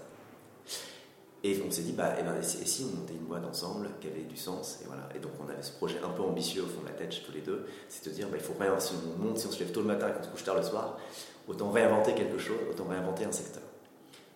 Et 1.41 1.61
on 1.65 1.71
s'est 1.71 1.83
dit, 1.83 1.93
bah, 1.93 2.15
et, 2.17 2.19
eh 2.19 2.23
ben, 2.23 2.35
et 2.37 2.43
si 2.43 2.83
on 2.83 2.99
montait 2.99 3.13
une 3.13 3.25
boîte 3.25 3.45
ensemble 3.45 3.89
qui 4.01 4.07
avait 4.07 4.23
du 4.23 4.35
sens 4.35 4.79
Et, 4.81 4.87
voilà. 4.87 5.07
et 5.15 5.19
donc 5.19 5.31
on 5.39 5.49
avait 5.49 5.61
ce 5.61 5.71
projet 5.71 5.97
un 6.03 6.09
peu 6.09 6.21
ambitieux 6.23 6.63
au 6.63 6.67
fond 6.67 6.81
de 6.81 6.87
la 6.87 6.93
tête, 6.93 7.15
tous 7.25 7.31
les 7.31 7.39
deux, 7.39 7.65
c'est 7.87 8.05
de 8.09 8.13
dire, 8.13 8.27
bah, 8.27 8.35
il 8.37 8.43
faut 8.43 8.55
rien, 8.59 8.77
si 8.79 8.93
on 8.93 9.23
monte, 9.23 9.37
si 9.37 9.47
on 9.47 9.51
se 9.51 9.59
lève 9.59 9.71
tôt 9.71 9.81
le 9.81 9.87
matin 9.87 10.09
et 10.09 10.13
qu'on 10.13 10.23
se 10.23 10.29
couche 10.29 10.43
tard 10.43 10.55
le 10.55 10.63
soir, 10.63 10.97
autant 11.47 11.71
réinventer 11.71 12.13
quelque 12.13 12.37
chose, 12.37 12.57
autant 12.69 12.85
réinventer 12.89 13.23
un 13.23 13.31
secteur. 13.31 13.63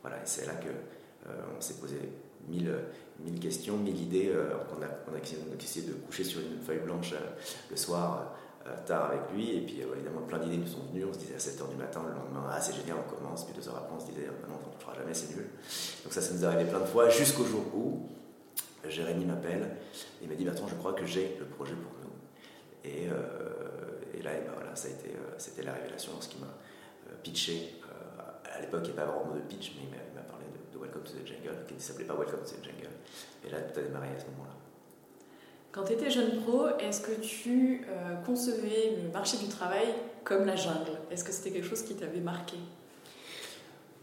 Voilà, 0.01 0.17
et 0.17 0.25
c'est 0.25 0.45
là 0.45 0.53
que 0.53 0.69
euh, 0.69 1.33
on 1.57 1.61
s'est 1.61 1.75
posé 1.75 1.97
mille, 2.47 2.73
mille 3.19 3.39
questions, 3.39 3.77
mille 3.77 4.01
idées. 4.01 4.31
Euh, 4.33 4.53
on, 4.77 4.81
a, 4.81 4.85
a, 4.85 5.19
essayé 5.61 5.87
de 5.87 5.93
coucher 5.93 6.23
sur 6.23 6.41
une 6.41 6.59
feuille 6.61 6.79
blanche 6.79 7.13
euh, 7.13 7.29
le 7.69 7.77
soir, 7.77 8.35
euh, 8.67 8.75
tard 8.85 9.11
avec 9.11 9.21
lui. 9.33 9.57
Et 9.57 9.61
puis 9.61 9.81
évidemment, 9.81 10.21
plein 10.27 10.39
d'idées 10.39 10.57
nous 10.57 10.67
sont 10.67 10.83
venues. 10.91 11.05
On 11.05 11.13
se 11.13 11.19
disait 11.19 11.35
à 11.35 11.37
7h 11.37 11.69
du 11.69 11.75
matin, 11.75 12.01
le 12.07 12.13
lendemain, 12.13 12.49
ah 12.51 12.59
c'est 12.61 12.75
génial, 12.75 12.97
on 13.05 13.15
commence. 13.15 13.45
Puis 13.45 13.53
deux 13.53 13.67
heures 13.67 13.77
après, 13.77 13.95
on 13.95 13.99
se 13.99 14.07
disait, 14.07 14.27
ah, 14.27 14.47
non, 14.47 14.55
on 14.71 14.75
ne 14.75 14.79
fera 14.79 14.93
jamais, 14.95 15.13
c'est 15.13 15.35
nul. 15.35 15.47
Donc 16.03 16.13
ça, 16.13 16.21
ça 16.21 16.33
nous 16.33 16.43
est 16.43 16.47
arrivé 16.47 16.69
plein 16.69 16.79
de 16.79 16.85
fois, 16.85 17.09
jusqu'au 17.09 17.45
jour 17.45 17.63
où 17.75 18.09
Jérémy 18.87 19.25
m'appelle 19.25 19.77
et 20.21 20.27
m'a 20.27 20.35
dit, 20.35 20.47
attends, 20.47 20.67
je 20.67 20.75
crois 20.75 20.93
que 20.93 21.05
j'ai 21.05 21.37
le 21.39 21.45
projet 21.45 21.73
pour 21.73 21.91
nous. 22.01 22.09
Et, 22.83 23.05
et 24.17 24.21
là, 24.21 24.33
et 24.35 24.41
ben, 24.41 24.51
voilà, 24.55 24.75
ça 24.75 24.89
a 24.89 24.91
été, 24.91 25.11
c'était 25.37 25.63
la 25.63 25.73
révélation 25.73 26.11
lorsqu'il 26.13 26.41
m'a 26.41 26.53
pitché. 27.23 27.75
à 28.53 28.59
l'époque, 28.59 28.81
il 28.83 28.93
n'y 28.93 28.99
avait 28.99 29.07
pas 29.09 29.17
vraiment 29.17 29.35
de 29.35 29.39
pitch, 29.41 29.73
mais 29.77 29.87
il 29.87 30.15
m'a 30.15 30.21
parlé 30.21 30.42
Welcome 30.83 31.03
to 31.03 31.11
the 31.13 31.25
Jungle, 31.25 31.63
qui 31.65 31.75
ne 31.75 31.79
s'appelait 31.79 32.03
pas 32.03 32.13
Welcome 32.13 32.41
to 32.41 32.55
the 32.55 32.63
Jungle. 32.63 32.89
Et 33.47 33.49
là, 33.49 33.61
tout 33.61 33.79
a 33.79 33.83
démarré 33.83 34.07
à 34.07 34.19
ce 34.19 34.25
moment-là. 34.25 34.53
Quand 35.71 35.85
tu 35.85 35.93
étais 35.93 36.11
jeune 36.11 36.41
pro, 36.41 36.67
est-ce 36.77 36.99
que 37.01 37.21
tu 37.21 37.87
euh, 37.87 38.15
concevais 38.25 38.97
le 39.01 39.09
marché 39.09 39.37
du 39.37 39.47
travail 39.47 39.87
comme 40.25 40.45
la 40.45 40.57
jungle? 40.57 40.91
Est-ce 41.09 41.23
que 41.23 41.31
c'était 41.31 41.51
quelque 41.51 41.67
chose 41.67 41.83
qui 41.83 41.95
t'avait 41.95 42.19
marqué? 42.19 42.57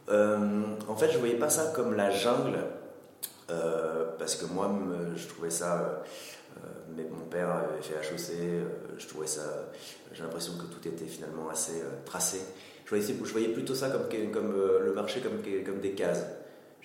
Euh, 0.09 0.38
En 0.88 0.97
fait, 0.97 1.09
je 1.09 1.15
ne 1.15 1.19
voyais 1.19 1.37
pas 1.37 1.50
ça 1.50 1.71
comme 1.77 1.94
la 1.94 2.11
jungle, 2.11 2.59
euh, 3.50 4.06
parce 4.19 4.37
que 4.37 4.47
moi, 4.47 4.75
je 5.15 5.29
trouvais 5.29 5.50
ça... 5.50 6.03
mais 6.97 7.05
mon 7.05 7.27
père 7.27 7.50
avait 7.50 7.82
fait 7.82 7.94
HEC, 7.94 8.65
je 8.97 9.06
trouvais 9.06 9.27
ça... 9.27 9.43
J'ai 10.15 10.23
l'impression 10.23 10.55
que 10.55 10.65
tout 10.65 10.88
était 10.88 11.05
finalement 11.05 11.50
assez 11.50 11.82
tracé. 12.06 12.41
Je 12.87 12.91
voyais, 12.96 13.05
je 13.06 13.32
voyais, 13.32 13.49
plutôt 13.49 13.75
ça 13.75 13.91
comme, 13.91 14.08
comme 14.32 14.56
le 14.56 14.93
marché 14.94 15.20
comme, 15.20 15.43
comme 15.65 15.81
des 15.81 15.93
cases 15.93 16.25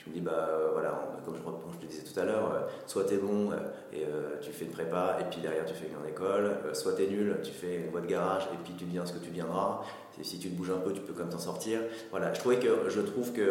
je 0.06 0.12
me 0.12 0.16
dis, 0.16 0.22
bah 0.22 0.50
euh, 0.50 0.70
voilà, 0.72 1.18
comme 1.26 1.36
je, 1.36 1.80
te 1.80 1.92
disais 1.92 2.04
tout 2.04 2.20
à 2.20 2.26
l'heure, 2.26 2.52
euh, 2.54 2.60
soit 2.86 3.06
t'es 3.06 3.18
bon 3.18 3.52
euh, 3.52 3.56
et 3.92 4.06
tu 4.42 4.52
fais 4.52 4.66
une 4.66 4.72
prépa, 4.72 5.18
et 5.20 5.24
puis 5.32 5.42
derrière 5.42 5.66
tu 5.66 5.74
fais 5.74 5.88
une 5.88 5.94
grande 5.94 6.08
école, 6.08 6.52
soit 6.74 6.94
t'es 6.94 7.08
nul, 7.08 7.38
tu 7.44 7.52
fais 7.52 7.78
une 7.78 7.90
voie 7.90 8.02
de 8.02 8.06
garage, 8.06 8.44
et 8.54 8.58
puis 8.64 8.74
tu 8.78 8.86
deviens 8.86 9.06
ce 9.06 9.14
que 9.14 9.24
tu 9.24 9.32
viendras. 9.32 9.82
Si 10.22 10.40
tu 10.40 10.50
te 10.50 10.56
bouges 10.56 10.70
un 10.70 10.78
peu, 10.78 10.94
tu 10.94 11.02
peux 11.02 11.12
comme 11.12 11.30
t'en 11.30 11.40
sortir. 11.40 11.80
Voilà, 12.12 12.34
je 12.34 12.40
trouvais 12.40 12.58
que 12.58 12.88
je 12.88 13.02
trouve 13.02 13.34
qu'il 13.34 13.44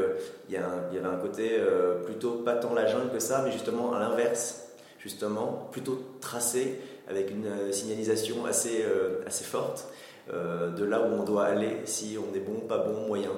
y, 0.49 0.53
y 0.55 0.57
avait 0.57 1.07
un 1.07 1.17
côté 1.17 1.61
plutôt 2.07 2.37
pas 2.37 2.55
tant 2.55 2.73
la 2.73 2.87
jungle 2.87 3.11
que 3.11 3.19
ça, 3.19 3.43
mais 3.45 3.53
justement 3.53 3.93
à 3.93 3.99
l'inverse, 3.99 4.69
justement, 4.99 5.69
plutôt 5.73 6.01
tracé 6.21 6.81
avec 7.07 7.31
une 7.31 7.71
signalisation 7.71 8.47
assez, 8.47 8.83
assez 9.27 9.45
forte 9.45 9.89
de 10.33 10.85
là 10.85 11.03
où 11.03 11.13
on 11.21 11.25
doit 11.25 11.45
aller, 11.45 11.81
si 11.85 12.17
on 12.19 12.35
est 12.35 12.41
bon, 12.41 12.61
pas 12.61 12.79
bon, 12.79 13.07
moyen 13.07 13.33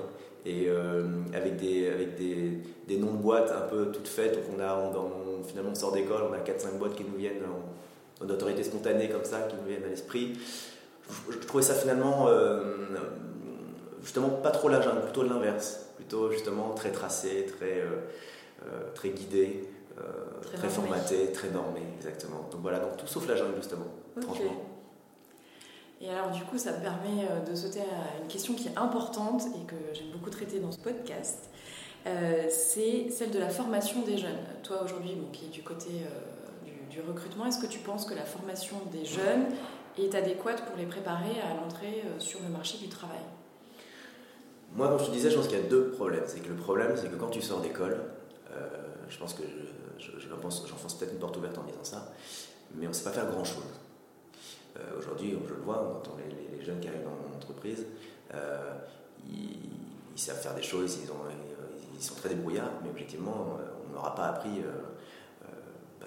et 0.46 0.66
euh, 0.68 1.02
avec, 1.34 1.56
des, 1.56 1.88
avec 1.88 2.16
des, 2.16 2.58
des, 2.86 2.96
noms 2.98 3.12
de 3.14 3.18
boîtes 3.18 3.50
un 3.50 3.62
peu 3.68 3.90
toutes 3.90 4.06
faites. 4.06 4.34
Donc 4.34 4.44
on 4.56 4.60
a, 4.62 4.92
finalement, 5.44 5.70
on 5.72 5.74
sort 5.74 5.92
d'école, 5.92 6.22
on 6.30 6.32
a 6.32 6.38
4-5 6.38 6.78
boîtes 6.78 6.94
qui 6.94 7.04
nous 7.04 7.16
viennent 7.16 7.42
en, 7.44 8.24
en, 8.24 8.30
autorité 8.30 8.62
spontanée 8.62 9.08
comme 9.08 9.24
ça, 9.24 9.42
qui 9.42 9.56
nous 9.56 9.66
viennent 9.68 9.84
à 9.84 9.88
l'esprit. 9.88 10.38
Je, 11.30 11.38
trouvais 11.38 11.64
ça 11.64 11.74
finalement, 11.74 12.28
euh, 12.28 12.76
justement, 14.02 14.28
pas 14.28 14.52
trop 14.52 14.68
la 14.68 14.80
jungle, 14.80 15.02
plutôt 15.02 15.24
l'inverse. 15.24 15.82
Plutôt 15.96 16.30
justement 16.30 16.74
très 16.74 16.92
tracé, 16.92 17.46
très, 17.58 17.80
euh, 17.80 18.92
très 18.94 19.08
guidé. 19.10 19.64
très, 20.54 20.68
formaté, 20.68 21.32
très 21.32 21.50
normé, 21.50 21.80
exactement. 21.96 22.48
Donc 22.52 22.60
voilà, 22.60 22.78
donc 22.78 22.96
tout 22.98 23.06
sauf 23.06 23.26
la 23.26 23.34
jungle 23.34 23.56
justement, 23.56 23.86
franchement. 24.20 24.62
Et 26.00 26.10
alors 26.10 26.30
du 26.30 26.42
coup, 26.42 26.58
ça 26.58 26.72
me 26.72 26.82
permet 26.82 27.24
euh, 27.30 27.40
de 27.48 27.54
sauter 27.54 27.80
à 27.80 28.20
une 28.20 28.28
question 28.28 28.54
qui 28.54 28.68
est 28.68 28.76
importante 28.76 29.44
et 29.46 29.66
que 29.66 29.76
j'aime 29.94 30.10
beaucoup 30.12 30.30
traiter 30.30 30.60
dans 30.60 30.72
ce 30.72 30.78
podcast. 30.78 31.50
Euh, 32.06 32.46
c'est 32.50 33.08
celle 33.10 33.30
de 33.30 33.38
la 33.38 33.48
formation 33.48 34.02
des 34.02 34.18
jeunes. 34.18 34.38
Toi 34.62 34.82
aujourd'hui, 34.84 35.16
qui 35.32 35.46
est 35.46 35.48
du 35.48 35.62
côté 35.62 35.88
euh, 35.88 36.70
du, 36.90 37.00
recrutement, 37.00 37.46
est-ce 37.46 37.60
que 37.60 37.66
tu 37.66 37.78
penses 37.78 38.04
que 38.04 38.14
la 38.14 38.24
formation 38.24 38.76
des 38.92 39.04
jeunes 39.04 39.46
est 39.98 40.14
adéquate 40.14 40.64
pour 40.66 40.76
les 40.76 40.86
préparer 40.86 41.40
à 41.40 41.54
l'entrée 41.60 42.04
sur 42.18 42.40
le 42.42 42.48
marché 42.48 42.78
du 42.78 42.88
travail? 42.88 43.20
Moi, 44.74 44.88
comme 44.88 44.98
je 44.98 45.06
te 45.06 45.10
disais, 45.10 45.30
je 45.30 45.36
pense 45.36 45.48
qu'il 45.48 45.58
y 45.58 45.60
a 45.60 45.64
deux 45.64 45.90
problèmes. 45.90 46.24
C'est 46.26 46.40
que 46.40 46.48
le 46.48 46.56
problème, 46.56 46.92
c'est 46.96 47.10
que 47.10 47.16
quand 47.16 47.28
tu 47.28 47.42
sors 47.42 47.60
d'école, 47.60 47.98
je 49.08 49.18
pense 49.18 49.34
que 49.34 49.42
j'enfonce 49.98 50.94
peut-être 50.94 51.12
une 51.12 51.18
porte 51.18 51.36
ouverte 51.36 51.58
en 51.58 51.64
disant 51.64 51.84
ça, 51.84 52.12
mais 52.74 52.86
on 52.86 52.90
ne 52.90 52.94
sait 52.94 53.04
pas 53.04 53.12
faire 53.12 53.30
grand-chose. 53.30 53.62
Aujourd'hui, 54.98 55.36
je 55.46 55.54
le 55.54 55.60
vois, 55.60 56.02
on 56.04 56.16
les, 56.18 56.64
jeunes 56.64 56.80
qui 56.80 56.88
arrivent 56.88 57.04
dans 57.04 57.10
mon 57.10 57.36
entreprise, 57.36 57.86
ils, 59.28 60.18
savent 60.20 60.40
faire 60.40 60.54
des 60.54 60.62
choses, 60.62 60.98
ils, 61.04 61.10
ont, 61.10 61.24
ils, 61.94 62.02
sont 62.02 62.14
très 62.16 62.30
débrouillards, 62.30 62.72
mais 62.82 62.90
objectivement, 62.90 63.58
on 63.88 63.94
n'aura 63.94 64.14
pas 64.14 64.26
appris 64.26 64.62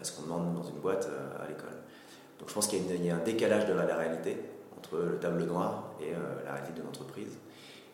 ce 0.01 0.11
qu'on 0.11 0.23
demande 0.23 0.53
dans 0.55 0.63
une 0.63 0.79
boîte 0.79 1.09
à 1.39 1.47
l'école. 1.47 1.77
Donc 2.39 2.49
je 2.49 2.53
pense 2.53 2.67
qu'il 2.67 3.05
y, 3.05 3.09
a 3.09 3.15
un 3.15 3.23
décalage 3.23 3.65
de 3.67 3.73
la, 3.73 3.95
réalité 3.95 4.37
entre 4.77 4.97
le 4.97 5.19
tableau 5.19 5.45
noir 5.45 5.91
et 6.01 6.11
la 6.45 6.53
réalité 6.53 6.79
de 6.79 6.85
l'entreprise 6.85 7.37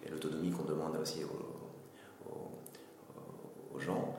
et 0.05 0.10
l'autonomie 0.10 0.51
qu'on 0.51 0.63
demande 0.63 0.96
aussi 1.01 1.24
aux, 1.24 1.29
gens. 3.79 4.15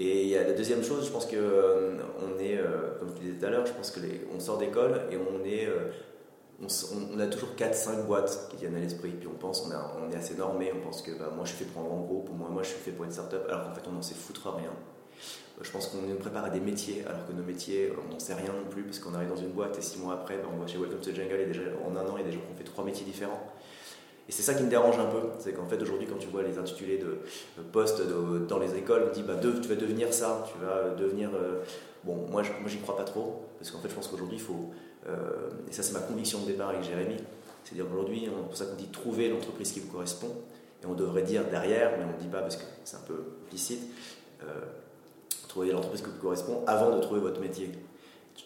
Et 0.00 0.34
la 0.34 0.52
deuxième 0.52 0.84
chose, 0.84 1.06
je 1.06 1.10
pense 1.10 1.26
que 1.26 1.34
euh, 1.34 1.96
on 2.20 2.38
est, 2.38 2.56
euh, 2.56 2.96
comme 3.00 3.08
je 3.16 3.20
disais 3.20 3.32
tout 3.36 3.46
à 3.46 3.50
l'heure, 3.50 3.66
je 3.66 3.72
pense 3.72 3.90
que 3.90 3.98
on 4.32 4.38
sort 4.38 4.56
d'école 4.56 5.00
et 5.10 5.16
on 5.16 5.44
est, 5.44 5.66
euh, 5.66 5.90
on, 6.62 7.18
a 7.18 7.26
toujours 7.26 7.48
4-5 7.58 8.06
boîtes 8.06 8.46
qui 8.48 8.58
viennent 8.58 8.76
à 8.76 8.78
l'esprit, 8.78 9.10
puis 9.10 9.26
on 9.26 9.36
pense, 9.36 9.66
on, 9.66 10.12
est 10.12 10.16
assez 10.16 10.36
normé, 10.36 10.72
on 10.72 10.80
pense 10.80 11.02
que 11.02 11.10
bah, 11.10 11.32
moi 11.34 11.44
je 11.44 11.50
suis 11.50 11.64
fait 11.64 11.70
pour 11.72 11.82
un 11.82 11.86
grand 11.86 12.00
groupe, 12.02 12.30
ou 12.30 12.34
moi, 12.34 12.48
moi 12.48 12.62
je 12.62 12.68
suis 12.68 12.78
fait 12.78 12.92
pour 12.92 13.06
une 13.06 13.10
start-up, 13.10 13.44
alors 13.48 13.64
qu'en 13.64 13.74
fait 13.74 13.88
on 13.88 13.92
n'en 13.92 14.02
sait 14.02 14.14
foutre 14.14 14.54
rien. 14.54 14.70
Je 15.60 15.70
pense 15.72 15.88
qu'on 15.88 16.02
nous 16.02 16.14
prépare 16.14 16.44
à 16.44 16.50
des 16.50 16.60
métiers, 16.60 17.02
alors 17.04 17.26
que 17.26 17.32
nos 17.32 17.42
métiers, 17.42 17.92
on 18.06 18.12
n'en 18.12 18.20
sait 18.20 18.34
rien 18.34 18.52
non 18.52 18.70
plus, 18.70 18.84
parce 18.84 19.00
qu'on 19.00 19.14
arrive 19.14 19.30
dans 19.30 19.36
une 19.36 19.50
boîte 19.50 19.76
et 19.78 19.82
six 19.82 19.98
mois 19.98 20.14
après, 20.14 20.36
bah, 20.36 20.48
on 20.54 20.58
va 20.58 20.68
chez 20.68 20.78
Welcome 20.78 21.00
to 21.00 21.12
Jungle 21.12 21.40
et 21.40 21.46
déjà 21.46 21.62
en 21.84 21.96
un 21.96 22.06
an, 22.06 22.14
il 22.18 22.20
y 22.20 22.24
a 22.24 22.26
des 22.28 22.32
gens 22.32 22.40
qui 22.46 22.52
ont 22.52 22.56
fait 22.56 22.62
trois 22.62 22.84
métiers 22.84 23.04
différents. 23.04 23.52
Et 24.28 24.32
c'est 24.32 24.42
ça 24.42 24.54
qui 24.54 24.62
me 24.62 24.68
dérange 24.68 24.98
un 24.98 25.06
peu, 25.06 25.20
c'est 25.38 25.52
qu'en 25.52 25.66
fait 25.66 25.80
aujourd'hui 25.80 26.06
quand 26.06 26.18
tu 26.18 26.28
vois 26.28 26.42
les 26.42 26.58
intitulés 26.58 26.98
de, 26.98 27.18
postes 27.72 28.02
dans 28.46 28.58
les 28.58 28.76
écoles, 28.76 29.06
on 29.08 29.12
dit 29.12 29.22
bah, 29.22 29.34
tu 29.40 29.68
vas 29.68 29.74
devenir 29.74 30.12
ça, 30.12 30.44
tu 30.52 30.64
vas 30.64 30.94
devenir... 30.94 31.30
Euh, 31.34 31.62
bon, 32.04 32.26
moi, 32.30 32.42
j'y 32.66 32.78
crois 32.78 32.96
pas 32.96 33.04
trop, 33.04 33.46
parce 33.58 33.70
qu'en 33.70 33.78
fait 33.78 33.88
je 33.88 33.94
pense 33.94 34.08
qu'aujourd'hui 34.08 34.36
il 34.36 34.42
faut... 34.42 34.70
Euh, 35.08 35.48
et 35.70 35.72
ça 35.72 35.82
c'est 35.82 35.94
ma 35.94 36.00
conviction 36.00 36.40
de 36.40 36.46
départ 36.46 36.68
avec 36.68 36.82
Jérémy, 36.82 37.16
c'est-à-dire 37.64 37.86
qu'aujourd'hui, 37.90 38.22
c'est 38.24 38.30
pour 38.30 38.56
ça 38.56 38.64
qu'on 38.66 38.76
dit 38.76 38.88
trouver 38.88 39.28
l'entreprise 39.28 39.72
qui 39.72 39.80
vous 39.80 39.90
correspond, 39.92 40.34
et 40.82 40.86
on 40.86 40.94
devrait 40.94 41.22
dire 41.22 41.44
derrière, 41.50 41.92
mais 41.98 42.04
on 42.04 42.16
ne 42.16 42.20
dit 42.20 42.28
pas 42.28 42.40
parce 42.40 42.56
que 42.56 42.64
c'est 42.84 42.96
un 42.96 43.06
peu 43.06 43.24
implicite, 43.46 43.82
euh, 44.42 44.46
trouver 45.48 45.72
l'entreprise 45.72 46.02
qui 46.02 46.08
vous 46.08 46.20
correspond 46.20 46.62
avant 46.66 46.94
de 46.94 47.00
trouver 47.00 47.20
votre 47.20 47.40
métier. 47.40 47.70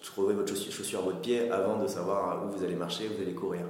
Trouver 0.02 0.34
votre 0.34 0.56
chaussure 0.56 1.00
à 1.00 1.02
votre 1.02 1.20
pied 1.20 1.50
avant 1.50 1.78
de 1.78 1.86
savoir 1.86 2.44
où 2.44 2.50
vous 2.56 2.64
allez 2.64 2.74
marcher, 2.74 3.08
où 3.08 3.14
vous 3.14 3.22
allez 3.22 3.34
courir. 3.34 3.60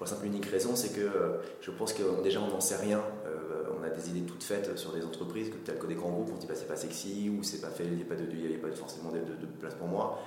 Pour 0.00 0.06
la 0.06 0.14
simple 0.14 0.28
unique 0.28 0.46
raison, 0.46 0.76
c'est 0.76 0.94
que 0.94 1.02
euh, 1.02 1.42
je 1.60 1.70
pense 1.70 1.92
que 1.92 2.02
déjà 2.22 2.40
on 2.40 2.48
n'en 2.48 2.62
sait 2.62 2.76
rien. 2.76 3.02
Euh, 3.26 3.64
on 3.78 3.84
a 3.84 3.90
des 3.90 4.08
idées 4.08 4.22
toutes 4.22 4.42
faites 4.42 4.78
sur 4.78 4.94
des 4.94 5.04
entreprises, 5.04 5.50
telles 5.62 5.78
que 5.78 5.86
des 5.86 5.94
grands 5.94 6.08
groupes, 6.08 6.30
on 6.34 6.38
dit 6.38 6.46
bah, 6.46 6.54
c'est 6.56 6.66
pas 6.66 6.76
sexy 6.76 7.28
ou 7.28 7.42
c'est 7.42 7.60
pas 7.60 7.68
fait, 7.68 7.84
il 7.84 7.96
n'y 7.96 8.02
a 8.02 8.06
pas, 8.06 8.14
de, 8.14 8.22
a 8.22 8.66
pas 8.66 8.74
forcément 8.74 9.10
de, 9.10 9.18
place 9.60 9.74
pour 9.74 9.88
moi. 9.88 10.18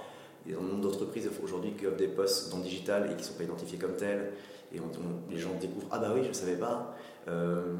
Il 0.46 0.52
y 0.52 0.56
a 0.56 0.60
un 0.60 0.62
nombre 0.62 0.82
d'entreprises 0.82 1.28
aujourd'hui 1.44 1.72
qui 1.72 1.88
offrent 1.88 1.98
des 1.98 2.08
postes 2.08 2.52
dans 2.52 2.58
le 2.58 2.64
digital 2.66 3.06
et 3.06 3.16
qui 3.16 3.24
ne 3.24 3.28
sont 3.28 3.34
pas 3.34 3.46
identifiés 3.46 3.80
comme 3.80 3.96
tels. 3.96 4.34
Et 4.76 4.80
les 5.32 5.40
gens 5.40 5.56
découvrent 5.60 5.88
Ah 5.90 5.98
bah 5.98 6.12
oui, 6.14 6.22
je 6.22 6.30
ne 6.30 6.34
savais 6.34 6.58
pas. 6.58 6.96
Euh, 7.28 7.74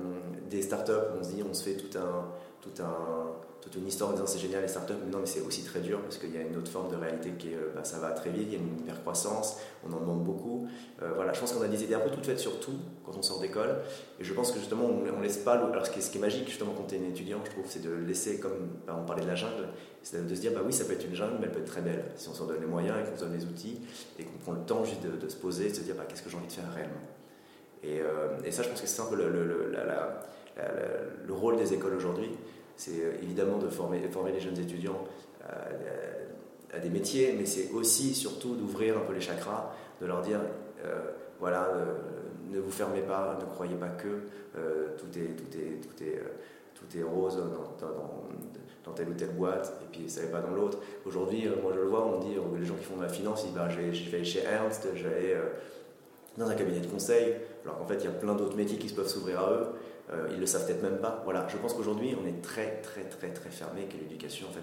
des 0.50 0.64
startups, 0.64 0.94
on 1.20 1.24
se 1.24 1.30
dit, 1.30 1.44
on 1.48 1.54
se 1.54 1.64
fait 1.64 1.76
tout 1.76 1.96
un, 1.96 2.26
tout 2.60 2.82
un, 2.82 3.28
toute 3.64 3.76
une 3.76 3.88
histoire 3.88 4.10
en 4.10 4.14
disant 4.14 4.28
c'est 4.28 4.40
génial 4.40 4.62
les 4.62 4.68
startups, 4.68 4.94
mais 5.06 5.10
non, 5.10 5.20
mais 5.20 5.26
c'est 5.26 5.40
aussi 5.40 5.64
très 5.64 5.80
dur 5.80 6.02
parce 6.02 6.18
qu'il 6.18 6.34
y 6.34 6.38
a 6.38 6.42
une 6.42 6.56
autre 6.58 6.70
forme 6.70 6.92
de 6.92 6.98
réalité 6.98 7.32
qui 7.40 7.54
est 7.54 7.56
euh, 7.56 7.72
bah, 7.74 7.84
ça 7.84 7.98
va 8.00 8.12
très 8.12 8.30
vite, 8.30 8.48
il 8.48 8.54
y 8.54 8.56
a 8.56 8.60
une 8.60 8.80
hyper-croissance, 8.80 9.58
on 9.88 9.94
en 9.94 10.02
demande 10.02 10.24
beaucoup. 10.24 10.68
Euh, 11.02 11.12
voilà, 11.16 11.32
je 11.32 11.40
pense 11.40 11.54
qu'on 11.54 11.62
a 11.62 11.68
des 11.68 11.82
idées 11.82 11.94
un 11.94 12.02
peu 12.02 12.10
toutes 12.10 12.26
faites 12.26 12.40
sur 12.40 12.60
tout 12.60 12.78
quand 13.06 13.14
on 13.18 13.22
sort 13.22 13.40
d'école, 13.40 13.78
et 14.20 14.24
je 14.24 14.34
pense 14.34 14.52
que 14.52 14.60
justement 14.60 14.86
on, 14.86 15.18
ne 15.18 15.24
laisse 15.24 15.38
pas. 15.38 15.54
Alors 15.54 15.86
ce 15.86 15.92
qui, 15.92 16.00
est, 16.00 16.22
magique 16.22 16.50
justement 16.50 16.74
quand 16.76 16.88
tu 16.88 16.96
es 16.96 17.00
un 17.00 17.10
étudiant, 17.10 17.40
je 17.46 17.52
trouve, 17.52 17.64
c'est 17.68 17.82
de 17.82 17.94
laisser, 17.94 18.40
comme 18.40 18.68
bah, 18.86 18.98
on 19.02 19.06
parlait 19.06 19.24
de 19.24 19.28
la 19.28 19.36
jungle, 19.36 19.70
c'est 20.02 20.28
de 20.28 20.36
se 20.36 20.42
dire 20.42 20.52
bah 20.54 20.62
oui, 20.66 20.74
ça 20.74 20.84
peut 20.84 20.94
être 20.94 21.06
une 21.06 21.16
jungle, 21.16 21.36
mais 21.40 21.46
elle 21.46 21.54
peut 21.54 21.60
être 21.60 21.72
très 21.72 21.82
belle 21.82 22.04
si 22.18 22.28
on 22.28 22.34
s'en 22.34 22.46
donne 22.46 22.60
les 22.60 22.68
moyens 22.68 22.98
et 23.00 23.10
qu'on 23.10 23.16
se 23.16 23.24
donne 23.24 23.34
les 23.34 23.46
outils 23.46 23.80
et 24.20 24.24
qu'on 24.24 24.38
prend 24.40 24.52
le 24.52 24.66
temps 24.66 24.84
juste 24.84 25.02
de, 25.02 25.30
se 25.30 25.38
poser, 25.38 25.70
de 25.70 25.76
se 25.76 25.82
dire 25.82 25.96
bah, 25.96 26.04
qu'est-ce 26.08 26.22
que 26.22 26.30
j'ai 26.30 26.38
envie 26.38 26.48
de 26.48 26.52
faire 26.52 26.72
réellement? 26.74 26.96
Et, 27.82 28.02
euh, 28.02 28.38
et, 28.46 28.52
ça, 28.52 28.64
je 28.64 28.70
pense 28.70 28.82
que 28.82 28.88
c'est 28.88 29.02
un 29.02 29.06
peu 29.06 29.16
le 29.16 31.34
rôle 31.34 31.56
des 31.56 31.74
écoles 31.74 31.96
aujourd'hui 31.96 32.30
c'est 32.76 33.02
euh, 33.02 33.14
évidemment 33.22 33.58
de 33.58 33.70
former, 33.70 34.00
former 34.10 34.32
les 34.32 34.40
jeunes 34.40 34.60
étudiants 34.60 35.04
à, 36.74 36.80
des 36.80 36.90
métiers, 36.90 37.36
mais 37.38 37.46
c'est 37.46 37.72
aussi 37.72 38.16
surtout 38.16 38.56
d'ouvrir 38.56 38.98
un 38.98 39.02
peu 39.02 39.14
les 39.14 39.22
chakras, 39.22 39.76
de 40.02 40.08
leur 40.08 40.22
dire 40.22 40.40
euh, 40.84 41.12
voilà, 41.40 41.66
euh, 41.66 41.94
ne 42.50 42.60
vous 42.60 42.72
fermez 42.72 43.02
pas, 43.02 43.38
ne 43.40 43.46
croyez 43.46 43.76
pas 43.76 43.90
que 43.90 44.22
tout, 44.98 45.20
est, 45.20 45.36
tout, 45.36 45.58
est, 45.58 45.82
tout, 45.82 46.04
est, 46.04 46.22
tout 46.74 46.98
est 46.98 47.04
rose 47.04 47.38
dans, 47.38 47.88
dans, 48.86 48.92
telle 48.94 49.10
ou 49.10 49.14
telle 49.14 49.32
boîte, 49.32 49.74
et 49.84 49.92
puis 49.92 50.10
ça 50.10 50.22
n'est 50.22 50.32
pas 50.32 50.42
dans 50.42 50.52
l'autre. 50.52 50.80
Aujourd'hui, 51.06 51.48
moi 51.62 51.72
je 51.76 51.80
le 51.80 51.88
vois, 51.88 52.06
on 52.06 52.20
dit, 52.20 52.36
les 52.60 52.66
gens 52.66 52.76
qui 52.76 52.86
font 52.86 52.98
de 52.98 53.04
la 53.04 53.10
finance, 53.10 53.44
ils 53.44 53.48
disent 53.48 53.56
bah, 53.56 53.70
j'ai 53.70 53.92
fait 53.92 54.24
chez 54.24 54.44
Ernst, 54.44 54.88
j'allais 54.96 55.36
dans 56.38 56.50
un 56.50 56.56
cabinet 56.56 56.80
de 56.80 56.88
conseil, 56.88 57.36
alors 57.64 57.78
qu'en 57.78 57.86
fait 57.86 57.98
il 58.00 58.06
y 58.06 58.08
a 58.08 58.12
plein 58.12 58.36
d'autres 58.36 58.58
métiers 58.58 58.78
qui 58.78 58.90
se 58.90 58.96
peuvent 58.96 59.08
s'ouvrir 59.08 59.40
à 59.42 59.52
eux. 59.52 59.68
Euh, 60.12 60.28
ils 60.32 60.40
le 60.40 60.46
savent 60.46 60.66
peut-être 60.66 60.84
même 60.84 60.98
pas. 60.98 61.22
Voilà, 61.24 61.48
je 61.48 61.58
pense 61.58 61.74
qu'aujourd'hui, 61.74 62.16
on 62.22 62.28
est 62.28 62.42
très, 62.42 62.82
très, 62.82 63.04
très, 63.04 63.32
très 63.32 63.50
fermé, 63.50 63.86
que 63.86 63.98
l'éducation 63.98 64.48
en 64.48 64.52
fait 64.52 64.62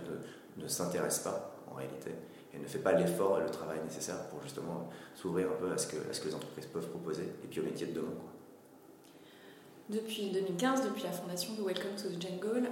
ne, 0.59 0.69
s'intéresse 0.69 1.21
pas 1.21 1.57
en 1.71 1.75
réalité 1.75 2.11
et 2.55 2.59
ne 2.59 2.67
fait 2.67 2.79
pas 2.79 2.93
l'effort 2.93 3.39
et 3.39 3.43
le 3.43 3.51
travail 3.51 3.79
nécessaire 3.85 4.27
pour 4.29 4.43
justement 4.43 4.91
s'ouvrir 5.15 5.49
un 5.49 5.55
peu 5.55 5.73
à 5.73 5.79
ce, 5.79 5.87
que, 5.87 5.97
ce 6.13 6.21
que 6.21 6.29
les 6.29 6.35
entreprises 6.35 6.67
peuvent 6.67 6.89
proposer 6.89 7.23
et 7.23 7.47
puis 7.49 7.61
au 7.61 7.63
métier 7.63 7.87
de 7.87 7.93
demain. 7.93 8.13
Depuis 9.89 10.31
2015, 10.31 10.85
depuis 10.85 11.05
la 11.05 11.13
fondation 11.13 11.55
de 11.55 11.63
Welcome 11.63 11.97
to 11.97 12.09
the 12.09 12.21
Jungle, 12.21 12.67
euh, 12.67 12.71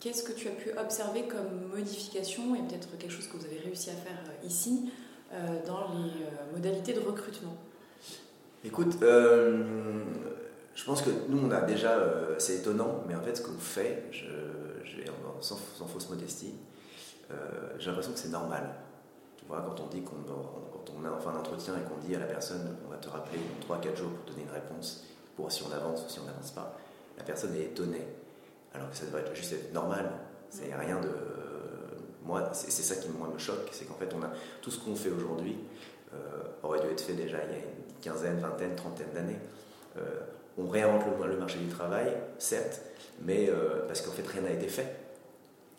qu'est-ce 0.00 0.22
que 0.22 0.32
tu 0.32 0.48
as 0.48 0.52
pu 0.52 0.70
observer 0.78 1.24
comme 1.24 1.68
modification 1.76 2.54
et 2.54 2.60
peut-être 2.60 2.96
quelque 2.98 3.12
chose 3.12 3.26
que 3.28 3.36
vous 3.36 3.44
avez 3.44 3.58
réussi 3.58 3.90
à 3.90 3.94
faire 3.94 4.18
euh, 4.26 4.46
ici 4.46 4.90
dans 5.64 5.92
les 5.94 6.56
modalités 6.56 6.92
de 6.92 6.98
recrutement? 6.98 7.56
Écoute, 8.64 8.96
je 10.80 10.86
pense 10.86 11.02
que 11.02 11.10
nous, 11.28 11.38
on 11.46 11.50
a 11.50 11.60
déjà, 11.60 11.90
euh, 11.90 12.36
c'est 12.38 12.54
étonnant, 12.54 13.04
mais 13.06 13.14
en 13.14 13.20
fait, 13.20 13.36
ce 13.36 13.42
qu'on 13.42 13.58
fait, 13.58 14.04
je, 14.12 14.24
sans, 15.42 15.56
fausse 15.86 16.08
modestie, 16.08 16.54
euh, 17.30 17.34
j'ai 17.78 17.88
l'impression 17.88 18.14
que 18.14 18.18
c'est 18.18 18.30
normal. 18.30 18.64
Tu 19.36 19.44
vois, 19.44 19.60
quand 19.60 19.78
on 19.78 19.88
dit 19.88 20.00
qu'on 20.00 20.16
quand 20.22 20.84
on 20.98 21.04
a 21.04 21.10
enfin 21.10 21.32
un 21.34 21.40
entretien 21.40 21.74
et 21.76 21.86
qu'on 21.86 21.98
dit 21.98 22.16
à 22.16 22.18
la 22.18 22.24
personne, 22.24 22.78
on 22.86 22.90
va 22.90 22.96
te 22.96 23.10
rappeler 23.10 23.38
dans 23.68 23.76
3-4 23.76 23.94
jours 23.94 24.10
pour 24.10 24.32
donner 24.32 24.46
une 24.46 24.54
réponse, 24.54 25.04
pour 25.36 25.52
si 25.52 25.62
on 25.70 25.72
avance 25.74 26.06
ou 26.06 26.08
si 26.08 26.18
on 26.18 26.24
n'avance 26.24 26.52
pas, 26.52 26.74
la 27.18 27.24
personne 27.24 27.54
est 27.56 27.64
étonnée. 27.64 28.06
Alors 28.72 28.88
que 28.88 28.96
ça 28.96 29.04
devrait 29.04 29.20
être 29.20 29.34
juste 29.34 29.52
être 29.52 29.74
normal. 29.74 30.10
C'est 30.48 30.74
rien 30.74 30.98
de. 30.98 31.10
moi, 32.24 32.48
c'est 32.54 32.70
ça 32.70 32.96
qui 32.96 33.10
moi, 33.10 33.28
me 33.28 33.38
choque, 33.38 33.68
c'est 33.70 33.84
qu'en 33.84 33.96
fait, 33.96 34.14
on 34.18 34.22
a 34.22 34.30
tout 34.62 34.70
ce 34.70 34.78
qu'on 34.78 34.96
fait 34.96 35.10
aujourd'hui 35.10 35.58
euh, 36.14 36.16
aurait 36.62 36.80
dû 36.80 36.86
être 36.86 37.02
fait 37.02 37.12
déjà 37.12 37.36
il 37.44 37.50
y 37.50 37.54
a 37.54 37.58
une 37.58 38.00
quinzaine, 38.00 38.38
vingtaine, 38.38 38.74
trentaine 38.76 39.10
d'années 39.12 39.38
on 40.60 40.68
réinvente 40.68 41.04
le, 41.26 41.36
marché 41.36 41.58
du 41.58 41.68
travail, 41.68 42.12
certes, 42.38 42.80
mais 43.22 43.48
euh, 43.48 43.86
parce 43.86 44.02
qu'en 44.02 44.12
fait 44.12 44.26
rien 44.26 44.42
n'a 44.42 44.50
été 44.50 44.68
fait. 44.68 44.96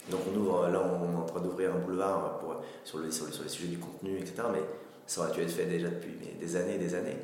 Donc 0.09 0.21
on 0.31 0.37
ouvre, 0.37 0.67
là 0.67 0.81
on 0.81 1.13
est 1.13 1.15
en 1.15 1.25
train 1.25 1.41
d'ouvrir 1.41 1.75
un 1.75 1.79
boulevard 1.79 2.41
sur, 2.83 2.99
sur, 3.11 3.43
les, 3.43 3.49
sujets 3.49 3.67
du 3.67 3.77
contenu, 3.77 4.17
etc. 4.17 4.43
Mais 4.51 4.61
ça 5.05 5.21
aurait 5.21 5.31
dû 5.31 5.41
être 5.41 5.51
fait 5.51 5.65
déjà 5.65 5.89
depuis 5.89 6.17
des 6.39 6.55
années 6.55 6.75
et 6.75 6.79
des 6.79 6.95
années. 6.95 7.17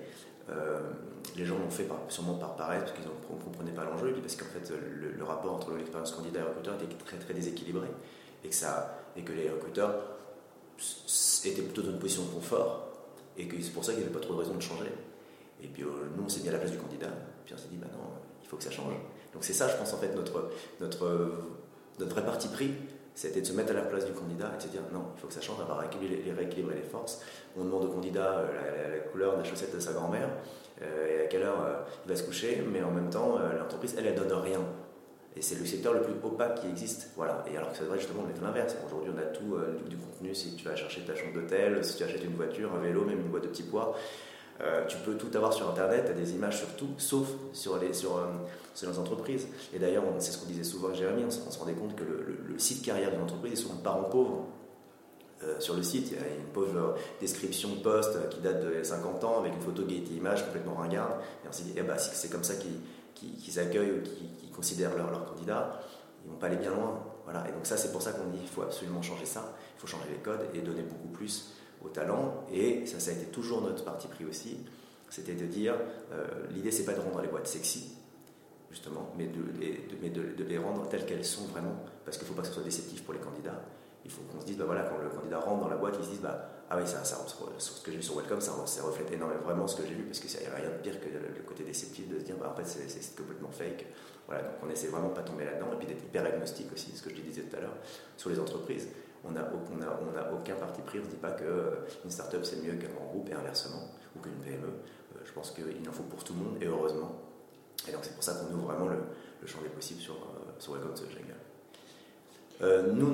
Euh, 0.49 0.79
les 1.35 1.45
gens 1.45 1.57
l'ont 1.57 1.69
fait 1.69 1.87
sûrement 2.09 2.35
par 2.35 2.55
paresse, 2.55 2.83
parce 2.83 2.93
qu'ils 2.93 3.03
ne 3.03 3.43
comprenaient 3.43 3.71
pas 3.71 3.83
l'enjeu, 3.83 4.13
parce 4.21 4.35
qu'en 4.35 4.45
fait 4.45 4.71
le, 5.17 5.23
rapport 5.23 5.55
entre 5.55 5.71
l'expérience 5.75 6.11
candidat 6.11 6.39
et 6.39 6.43
recruteur 6.43 6.75
était 6.75 6.95
très 6.95 7.17
très 7.17 7.33
déséquilibré, 7.33 7.87
et 8.43 8.49
que, 8.49 8.55
ça, 8.55 9.03
et 9.15 9.21
les 9.21 9.49
recruteurs 9.49 9.95
étaient 11.43 11.61
plutôt 11.61 11.81
dans 11.81 11.91
une 11.91 11.99
position 11.99 12.23
de 12.23 12.29
confort, 12.29 12.87
et 13.37 13.47
que 13.47 13.61
c'est 13.61 13.71
pour 13.71 13.83
ça 13.83 13.91
qu'il 13.91 14.01
n'y 14.01 14.05
avait 14.07 14.17
pas 14.17 14.23
trop 14.23 14.35
de 14.35 14.39
raison 14.39 14.55
de 14.55 14.61
changer. 14.61 14.91
Et 15.63 15.67
puis 15.67 15.83
euh, 15.83 15.87
nous 16.15 16.23
on 16.23 16.29
s'est 16.29 16.41
mis 16.41 16.49
à 16.49 16.53
la 16.53 16.59
place 16.59 16.71
du 16.71 16.77
candidat, 16.77 17.09
puis 17.45 17.53
on 17.53 17.57
s'est 17.57 17.69
dit, 17.69 17.77
bah 17.77 17.87
non, 17.91 18.09
il 18.41 18.47
faut 18.47 18.57
que 18.57 18.63
ça 18.63 18.71
change. 18.71 18.93
Donc 19.33 19.43
c'est 19.43 19.53
ça, 19.53 19.67
je 19.67 19.75
pense, 19.75 19.93
en 19.93 19.97
fait, 19.97 20.15
notre, 20.15 20.49
notre, 20.79 21.31
notre 21.99 22.11
vrai 22.11 22.25
parti 22.25 22.47
pris, 22.47 22.71
c'était 23.17 23.41
de 23.41 23.45
se 23.47 23.53
mettre 23.53 23.71
à 23.71 23.73
la 23.73 23.81
place 23.81 24.05
du 24.05 24.11
candidat 24.11 24.51
et 24.53 24.57
de 24.57 24.61
se 24.61 24.67
dire, 24.67 24.81
non, 24.93 25.05
il 25.15 25.19
faut 25.19 25.27
que 25.27 25.33
ça 25.33 25.41
change, 25.41 25.57
on 25.59 25.65
va 25.65 25.73
rééquilibrer, 25.79 26.75
les 26.75 26.83
forces. 26.83 27.19
On 27.57 27.63
demande 27.63 27.85
au 27.85 27.87
candidat 27.87 28.37
euh, 28.37 28.91
la, 28.91 28.99
couleur 28.99 29.33
de 29.33 29.39
la 29.39 29.43
chaussette 29.43 29.73
de 29.73 29.79
sa 29.79 29.91
grand-mère 29.93 30.29
euh, 30.83 31.07
et 31.07 31.25
à 31.25 31.27
quelle 31.27 31.41
heure 31.41 31.59
euh, 31.65 31.81
il 32.05 32.09
va 32.09 32.15
se 32.15 32.21
coucher, 32.21 32.63
mais 32.71 32.83
en 32.83 32.91
même 32.91 33.09
temps, 33.09 33.39
l'entreprise, 33.57 33.95
elle, 33.97 34.05
elle 34.05 34.15
donne 34.15 34.31
rien. 34.33 34.59
Et 35.35 35.41
c'est 35.41 35.55
le 35.55 35.65
secteur 35.65 35.93
le 35.93 36.01
plus 36.01 36.13
opaque 36.23 36.61
qui 36.61 36.67
existe. 36.67 37.09
Voilà. 37.15 37.43
Et 37.51 37.57
alors 37.57 37.71
que 37.71 37.77
ça 37.77 37.83
devrait 37.83 37.97
justement 37.97 38.23
être 38.29 38.41
l'inverse. 38.41 38.75
Aujourd'hui, 38.85 39.11
on 39.15 39.19
a 39.19 39.25
tout 39.25 39.57
du 39.87 39.97
contenu. 39.97 40.33
Si 40.33 40.55
tu 40.55 40.65
vas 40.65 40.75
chercher 40.75 41.01
ta 41.01 41.15
chambre 41.15 41.33
d'hôtel, 41.33 41.83
si 41.85 41.95
tu 41.97 42.03
achètes 42.03 42.23
une 42.23 42.35
voiture, 42.35 42.73
un 42.75 42.79
vélo, 42.79 43.03
même 43.03 43.19
une 43.19 43.29
boîte 43.29 43.43
de 43.43 43.47
petits 43.49 43.63
pois, 43.63 43.95
euh, 44.61 44.85
tu 44.87 44.97
peux 44.97 45.15
tout 45.15 45.29
avoir 45.35 45.53
sur 45.53 45.69
Internet, 45.69 46.05
tu 46.05 46.11
as 46.11 46.15
des 46.15 46.33
images 46.33 46.57
sur 46.57 46.75
tout, 46.75 46.89
sauf 46.97 47.27
sur 47.53 47.77
les, 47.77 47.93
sur, 47.93 48.17
euh, 48.17 48.25
les 48.81 48.99
entreprises. 48.99 49.47
Et 49.73 49.79
d'ailleurs, 49.79 50.03
c'est 50.17 50.31
ce 50.31 50.39
qu'on 50.39 50.47
disait 50.47 50.63
souvent 50.63 50.87
avec 50.87 50.99
Jérémy, 50.99 51.25
on, 51.25 51.29
se 51.29 51.59
rendait 51.59 51.73
compte 51.73 51.95
que 51.95 52.03
le, 52.03 52.57
site 52.57 52.83
carrière 52.83 53.11
d'une 53.11 53.21
entreprise 53.21 53.53
est 53.53 53.55
souvent 53.55 53.75
parent 53.75 54.05
pauvre. 54.05 54.47
Euh, 55.43 55.59
sur 55.59 55.75
le 55.75 55.83
site, 55.83 56.11
il 56.11 56.17
y 56.17 56.19
a 56.19 56.27
une 56.27 56.51
pauvre 56.51 56.95
description 57.21 57.69
de 57.69 57.79
poste 57.81 58.17
qui 58.29 58.39
date 58.39 58.65
de 58.65 58.81
50 58.81 59.23
ans 59.23 59.39
avec 59.39 59.53
une 59.53 59.61
photo 59.61 59.83
Getty 59.87 60.15
Images 60.15 60.43
complètement 60.43 60.73
ringarde. 60.73 61.21
Et 61.45 61.47
on 61.47 61.51
s'est 61.51 61.63
dit, 61.63 61.73
eh 61.75 61.83
ben, 61.83 61.97
c'est 61.99 62.31
comme 62.31 62.43
ça 62.43 62.55
qu'ils 63.13 63.59
accueillent 63.59 63.91
ou 63.91 64.01
qu'ils 64.01 64.51
considèrent 64.51 64.97
leurs 64.97 65.11
leur 65.11 65.25
candidats. 65.25 65.79
Ils 66.25 66.31
vont 66.31 66.37
pas 66.37 66.47
aller 66.47 66.57
bien 66.57 66.71
loin. 66.71 66.99
Voilà. 67.25 67.47
Et 67.47 67.51
donc 67.51 67.67
ça, 67.67 67.77
c'est 67.77 67.91
pour 67.91 68.01
ça 68.01 68.13
qu'on 68.13 68.25
dit 68.31 68.39
qu'il 68.39 68.47
faut 68.47 68.63
absolument 68.63 69.03
changer 69.03 69.25
ça. 69.25 69.53
Il 69.77 69.81
faut 69.81 69.87
changer 69.87 70.09
les 70.09 70.17
codes 70.17 70.47
et 70.55 70.61
donner 70.61 70.81
beaucoup 70.81 71.09
plus 71.09 71.53
aux 71.83 71.89
talents. 71.89 72.45
Et 72.51 72.85
ça, 72.85 72.99
ça 72.99 73.11
a 73.11 73.13
été 73.13 73.25
toujours 73.25 73.61
notre 73.61 73.83
parti 73.83 74.07
pris 74.07 74.25
aussi. 74.25 74.57
C'était 75.09 75.35
de 75.35 75.45
dire, 75.45 75.75
euh, 76.11 76.25
l'idée, 76.51 76.71
c'est 76.71 76.83
pas 76.83 76.93
de 76.93 76.99
rendre 76.99 77.21
les 77.21 77.27
boîtes 77.27 77.47
sexy, 77.47 77.93
justement, 78.69 79.13
mais 79.17 79.27
de, 79.27 79.39
mais 80.01 80.09
de, 80.09 80.43
les 80.43 80.57
rendre 80.57 80.87
telles 80.89 81.05
qu'elles 81.05 81.25
sont 81.25 81.45
vraiment, 81.45 81.75
parce 82.03 82.17
qu'il 82.17 82.27
ne 82.27 82.29
faut 82.29 82.35
pas 82.35 82.41
que 82.41 82.49
ce 82.49 82.53
soit 82.53 82.63
déceptif 82.63 83.03
pour 83.03 83.13
les 83.13 83.19
candidats. 83.19 83.61
Il 84.03 84.11
faut 84.11 84.21
qu'on 84.31 84.39
se 84.39 84.45
dise, 84.45 84.57
bah 84.57 84.65
voilà, 84.65 84.83
quand 84.83 84.97
le 84.97 85.09
candidat 85.09 85.39
rentre 85.39 85.61
dans 85.61 85.69
la 85.69 85.77
boîte, 85.77 85.95
il 85.99 86.05
se 86.05 86.09
dise, 86.11 86.21
bah, 86.21 86.49
ah 86.69 86.77
oui, 86.77 86.85
ça, 86.85 87.03
ça, 87.03 87.25
ce 87.57 87.81
que 87.81 87.91
j'ai 87.91 87.97
vu 87.97 88.03
sur 88.03 88.15
Welcome, 88.15 88.41
ça, 88.41 88.51
ça 88.65 88.83
reflète 88.83 89.11
énormément 89.11 89.41
vraiment 89.41 89.67
ce 89.67 89.77
que 89.77 89.87
j'ai 89.87 89.95
vu, 89.95 90.03
parce 90.03 90.19
qu'il 90.19 90.29
n'y 90.39 90.45
a 90.45 90.55
rien 90.55 90.69
de 90.69 90.81
pire 90.81 90.99
que 90.99 91.07
le, 91.07 91.41
côté 91.43 91.63
déceptif 91.63 92.09
de 92.09 92.19
se 92.19 92.23
dire, 92.23 92.35
bah, 92.37 92.53
en 92.53 92.61
fait, 92.61 92.65
c'est 92.65 93.15
complètement 93.15 93.49
fake. 93.49 93.85
Voilà, 94.27 94.43
donc 94.43 94.53
on 94.65 94.69
essaie 94.69 94.87
vraiment 94.87 95.09
de 95.09 95.13
pas 95.13 95.23
tomber 95.23 95.45
là-dedans, 95.45 95.67
et 95.73 95.77
puis 95.77 95.87
d'être 95.87 96.03
hyper 96.03 96.25
agnostique 96.25 96.67
aussi, 96.73 96.91
ce 96.95 97.01
que 97.01 97.09
je 97.09 97.21
disais 97.21 97.43
tout 97.43 97.55
à 97.55 97.61
l'heure, 97.61 97.77
sur 98.17 98.29
les 98.29 98.39
entreprises. 98.39 98.89
On 99.27 99.31
n'a 99.31 99.41
a, 99.41 100.33
aucun 100.33 100.55
parti 100.55 100.81
pris, 100.81 100.99
on 100.99 101.05
ne 101.05 101.09
dit 101.09 101.17
pas 101.17 101.31
qu'une 101.31 101.47
euh, 101.47 102.09
start-up 102.09 102.41
c'est 102.43 102.63
mieux 102.63 102.73
qu'un 102.73 102.89
grand 102.89 103.05
groupe, 103.05 103.29
et 103.29 103.33
inversement, 103.33 103.83
ou 104.15 104.19
qu'une 104.19 104.33
PME. 104.33 104.67
Euh, 104.67 105.19
je 105.25 105.31
pense 105.33 105.51
qu'il 105.51 105.87
en 105.87 105.91
faut 105.91 106.03
pour 106.03 106.23
tout 106.23 106.33
le 106.33 106.39
monde, 106.39 106.57
et 106.61 106.65
heureusement. 106.65 107.11
Et 107.87 107.91
donc 107.91 108.01
c'est 108.03 108.13
pour 108.13 108.23
ça 108.23 108.33
qu'on 108.33 108.53
ouvre 108.53 108.67
vraiment 108.67 108.87
le, 108.87 108.97
champ 109.45 109.61
des 109.61 109.69
possibles 109.69 110.01
sur, 110.01 110.15
euh, 110.15 110.73
Welcome 110.73 110.93
to 110.93 111.03
the 111.03 111.11
nous, 112.93 113.11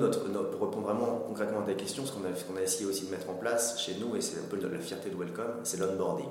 pour 0.50 0.68
répondre 0.68 0.86
vraiment 0.86 1.18
concrètement 1.26 1.60
à 1.60 1.66
ta 1.66 1.74
question, 1.74 2.06
ce 2.06 2.12
qu'on 2.12 2.24
a, 2.24 2.58
a, 2.58 2.62
essayé 2.62 2.86
aussi 2.86 3.06
de 3.06 3.10
mettre 3.10 3.28
en 3.28 3.34
place 3.34 3.78
chez 3.78 3.96
nous, 3.96 4.16
et 4.16 4.20
c'est 4.20 4.38
un 4.38 4.48
peu 4.48 4.56
la 4.56 4.78
fierté 4.78 5.10
de 5.10 5.16
Welcome, 5.16 5.60
c'est 5.64 5.78
l'onboarding. 5.78 6.30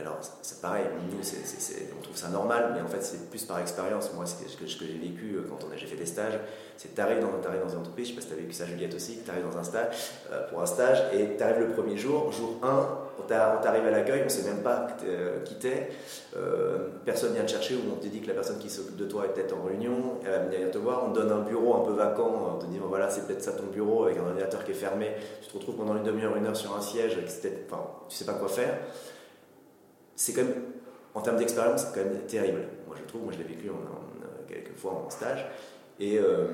Alors, 0.00 0.18
c'est 0.42 0.60
pareil, 0.60 0.84
nous, 0.94 1.18
on 1.18 2.02
trouve 2.02 2.16
ça 2.16 2.28
normal, 2.28 2.72
mais 2.74 2.80
en 2.80 2.86
fait, 2.86 3.02
c'est 3.02 3.30
plus 3.30 3.44
par 3.44 3.58
expérience. 3.60 4.12
Moi, 4.14 4.26
ce 4.26 4.34
que, 4.56 4.66
j'ai 4.66 4.98
vécu 4.98 5.36
euh, 5.36 5.46
quand 5.48 5.58
j'ai 5.76 5.86
fait 5.86 5.96
des 5.96 6.06
stages, 6.06 6.38
c'est 6.76 6.90
que 6.90 6.94
tu 6.94 7.00
arrives 7.00 7.20
dans, 7.20 7.28
dans 7.28 7.68
une 7.68 7.78
entreprise, 7.78 8.06
je 8.06 8.10
sais 8.12 8.16
pas 8.16 8.22
si 8.22 8.28
tu 8.28 8.34
as 8.34 8.36
vécu 8.36 8.52
ça, 8.52 8.66
Juliette 8.66 8.94
aussi, 8.94 9.20
tu 9.24 9.30
arrives 9.30 9.44
dans 9.44 9.58
un 9.58 9.64
stage, 9.64 9.94
euh, 10.32 10.48
pour 10.48 10.62
un 10.62 10.66
stage, 10.66 11.02
et 11.12 11.36
tu 11.36 11.42
arrives 11.42 11.60
le 11.60 11.70
premier 11.70 11.96
jour, 11.96 12.30
jour 12.32 12.58
1, 12.62 12.88
on 13.20 13.26
t'arrive 13.26 13.86
à 13.86 13.90
l'accueil, 13.90 14.20
on 14.22 14.24
ne 14.24 14.28
sait 14.28 14.48
même 14.48 14.62
pas 14.62 14.86
euh, 15.04 15.42
qui 15.44 15.56
t'es, 15.56 15.90
personne 17.04 17.34
vient 17.34 17.44
te 17.44 17.50
chercher, 17.50 17.74
ou 17.74 17.92
on 17.92 18.00
te 18.00 18.06
dit 18.06 18.20
que 18.20 18.28
la 18.28 18.34
personne 18.34 18.58
qui 18.58 18.70
s'occupe 18.70 18.96
de 18.96 19.06
toi 19.06 19.26
est 19.26 19.28
peut-être 19.28 19.56
en 19.56 19.64
réunion, 19.64 20.18
elle 20.24 20.30
va 20.30 20.38
venir 20.38 20.70
te 20.70 20.78
voir, 20.78 21.04
on 21.06 21.12
te 21.12 21.18
donne 21.18 21.32
un 21.32 21.42
bureau 21.42 21.74
un 21.74 21.84
peu 21.84 21.92
vacant, 21.92 22.54
on 22.54 22.58
te 22.58 22.66
dit, 22.66 22.78
voilà, 22.80 23.10
c'est 23.10 23.26
peut-être 23.26 23.42
ça 23.42 23.52
ton 23.52 23.66
bureau, 23.66 24.04
avec 24.04 24.18
un 24.18 24.26
ordinateur 24.26 24.64
qui 24.64 24.70
est 24.70 24.74
fermé, 24.74 25.12
tu 25.42 25.48
te 25.48 25.54
retrouves 25.58 25.76
pendant 25.76 25.96
une 25.96 26.04
demi-heure, 26.04 26.36
une 26.36 26.46
heure 26.46 26.56
sur 26.56 26.76
un 26.76 26.80
siège, 26.80 27.18
enfin, 27.66 27.82
tu 28.08 28.16
sais 28.16 28.24
pas 28.24 28.34
quoi 28.34 28.48
faire 28.48 28.78
c'est 30.18 30.32
quand 30.32 30.42
même, 30.42 30.62
en 31.14 31.20
termes 31.20 31.36
d'expérience, 31.36 31.86
c'est 31.86 31.94
quand 31.94 32.04
même 32.04 32.26
terrible. 32.26 32.62
Moi, 32.88 32.96
je 32.98 33.04
trouve, 33.08 33.22
moi, 33.22 33.32
je 33.32 33.38
l'ai 33.38 33.44
vécu 33.44 33.70
en, 33.70 34.48
quelques 34.48 34.76
fois 34.76 35.04
en 35.06 35.08
stage. 35.08 35.46
Et 36.00 36.18
euh, 36.18 36.46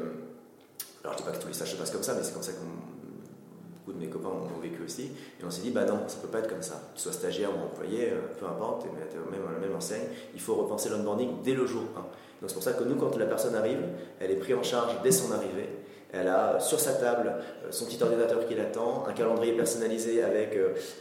alors, 1.02 1.16
je 1.16 1.22
dis 1.22 1.24
pas 1.24 1.32
que 1.32 1.40
tous 1.40 1.48
les 1.48 1.54
stages 1.54 1.72
se 1.72 1.76
passent 1.76 1.90
comme 1.90 2.02
ça, 2.02 2.14
mais 2.14 2.22
c'est 2.22 2.34
comme 2.34 2.42
ça 2.42 2.52
que 2.52 2.58
beaucoup 2.58 3.98
de 3.98 4.04
mes 4.04 4.10
copains 4.10 4.28
ont 4.28 4.60
vécu 4.60 4.82
aussi. 4.84 5.04
Et 5.40 5.44
on 5.44 5.50
s'est 5.50 5.62
dit, 5.62 5.70
bah 5.70 5.86
non, 5.86 6.00
ça 6.08 6.18
peut 6.20 6.28
pas 6.28 6.40
être 6.40 6.48
comme 6.48 6.62
ça. 6.62 6.74
Que 6.74 6.96
tu 6.96 7.02
sois 7.04 7.12
stagiaire 7.12 7.50
ou 7.56 7.64
employé, 7.64 8.10
euh, 8.10 8.20
peu 8.38 8.44
importe, 8.44 8.82
tu 8.82 8.88
es 8.88 9.38
même 9.38 9.48
à 9.48 9.52
la 9.52 9.58
même 9.58 9.74
enseigne, 9.74 10.08
il 10.34 10.40
faut 10.40 10.56
repenser 10.56 10.90
l'onboarding 10.90 11.42
dès 11.42 11.54
le 11.54 11.64
jour 11.64 11.84
1. 11.96 12.00
Donc, 12.00 12.08
c'est 12.48 12.54
pour 12.54 12.62
ça 12.62 12.74
que 12.74 12.84
nous, 12.84 12.96
quand 12.96 13.16
la 13.16 13.26
personne 13.26 13.54
arrive, 13.54 13.80
elle 14.20 14.30
est 14.30 14.36
prise 14.36 14.56
en 14.56 14.62
charge 14.62 15.00
dès 15.02 15.10
son 15.10 15.32
arrivée. 15.32 15.70
Elle 16.12 16.28
a 16.28 16.60
sur 16.60 16.78
sa 16.78 16.92
table 16.92 17.32
euh, 17.64 17.68
son 17.70 17.86
petit 17.86 18.02
ordinateur 18.02 18.46
qui 18.46 18.54
l'attend, 18.54 19.06
un 19.08 19.14
calendrier 19.14 19.54
personnalisé 19.54 20.22
avec 20.22 20.58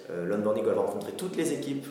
l'onboarding 0.09 0.65
où 0.65 0.69
elle 0.69 0.75
va 0.75 0.81
rencontrer 0.81 1.11
toutes 1.11 1.35
les 1.35 1.51
équipes 1.51 1.87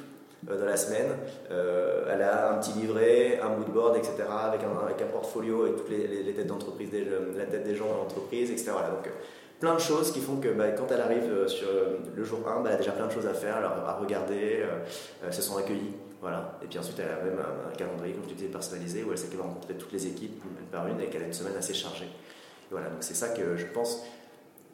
euh, 0.51 0.59
dans 0.59 0.67
la 0.67 0.77
semaine. 0.77 1.09
Euh, 1.51 2.07
elle 2.13 2.23
a 2.23 2.51
un 2.53 2.59
petit 2.59 2.73
livret, 2.73 3.41
un 3.41 3.51
moodboard, 3.51 3.97
etc., 3.97 4.15
avec 4.29 4.63
un, 4.63 4.85
avec 4.85 5.01
un 5.01 5.07
portfolio 5.07 5.67
et 5.67 5.73
toutes 5.73 5.89
les, 5.91 6.33
têtes 6.35 6.47
d'entreprise, 6.47 6.91
la 7.37 7.47
tête 7.47 7.65
des 7.65 7.77
gens 7.77 7.87
dans 7.87 7.99
l'entreprise, 7.99 8.51
etc. 8.51 8.73
donc, 8.73 9.13
plein 9.61 9.75
de 9.75 9.81
choses 9.81 10.11
qui 10.11 10.21
font 10.21 10.37
que 10.39 10.49
bah, 10.49 10.73
quand 10.73 10.91
elle 10.91 11.01
arrive 11.01 11.31
euh, 11.31 11.47
sur 11.47 11.69
le 12.15 12.25
jour 12.25 12.41
1, 12.49 12.61
bah, 12.61 12.71
elle 12.71 12.75
a 12.75 12.79
déjà 12.79 12.91
plein 12.91 13.07
de 13.07 13.13
choses 13.13 13.27
à 13.27 13.35
faire, 13.35 13.57
à 13.57 13.95
regarder, 13.95 14.65
elles 15.25 15.33
se 15.33 15.43
sont 15.43 15.57
accueillies. 15.57 15.95
Voilà. 16.21 16.59
Et 16.63 16.67
puis 16.67 16.79
ensuite, 16.79 16.99
elle 16.99 17.11
a 17.11 17.23
même 17.23 17.39
un, 17.39 17.77
calendrier, 17.77 18.15
comme 18.15 18.27
tu 18.27 18.35
disais, 18.35 18.49
personnalisé, 18.49 19.05
où 19.05 19.13
elle 19.13 19.19
sait 19.19 19.29
qu'elle 19.29 19.39
va 19.39 19.45
rencontrer 19.45 19.75
toutes 19.75 19.93
les 19.93 20.07
équipes 20.07 20.43
une 20.45 20.67
par 20.67 20.87
une 20.89 21.01
et 21.01 21.07
qu'elle 21.07 21.23
a 21.23 21.27
une 21.27 21.33
semaine 21.33 21.57
assez 21.57 21.75
chargée. 21.75 22.09
voilà, 22.71 22.89
donc 22.89 22.99
c'est 23.01 23.15
ça 23.15 23.29
que 23.29 23.57
je 23.57 23.67
pense, 23.67 24.05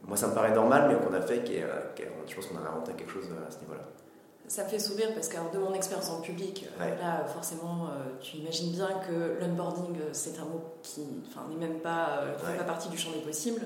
moi 0.07 0.17
ça 0.17 0.29
me 0.29 0.35
paraît 0.35 0.55
normal, 0.55 0.89
mais 0.89 0.95
qu'on 0.95 1.15
a 1.15 1.21
fait, 1.21 1.43
qui 1.45 1.57
je 1.57 2.35
pense 2.35 2.47
qu'on 2.47 2.57
a 2.57 2.69
inventé 2.69 2.93
quelque 2.93 3.13
chose 3.13 3.27
à 3.47 3.51
ce 3.51 3.61
niveau-là. 3.61 3.85
Ça 4.49 4.65
me 4.65 4.69
fait 4.71 4.79
sourire 4.79 5.13
parce 5.13 5.29
que 5.29 5.37
de 5.53 5.59
mon 5.59 5.75
expérience 5.75 6.09
en 6.09 6.23
public, 6.23 6.65
euh, 6.81 6.99
là 6.99 7.27
forcément 7.27 7.89
euh, 7.89 8.19
tu 8.19 8.39
imagines 8.39 8.73
bien 8.73 8.89
que 9.07 9.39
l'onboarding 9.41 9.95
euh, 10.01 10.09
c'est 10.13 10.39
un 10.39 10.47
mot 10.47 10.65
qui 10.83 11.03
n'est 11.03 11.57
même 11.57 11.81
pas, 11.81 12.23
fait 12.39 12.57
pas 12.57 12.65
partie 12.65 12.89
du 12.89 12.97
champ 12.97 13.11
des 13.13 13.21
possibles. 13.21 13.61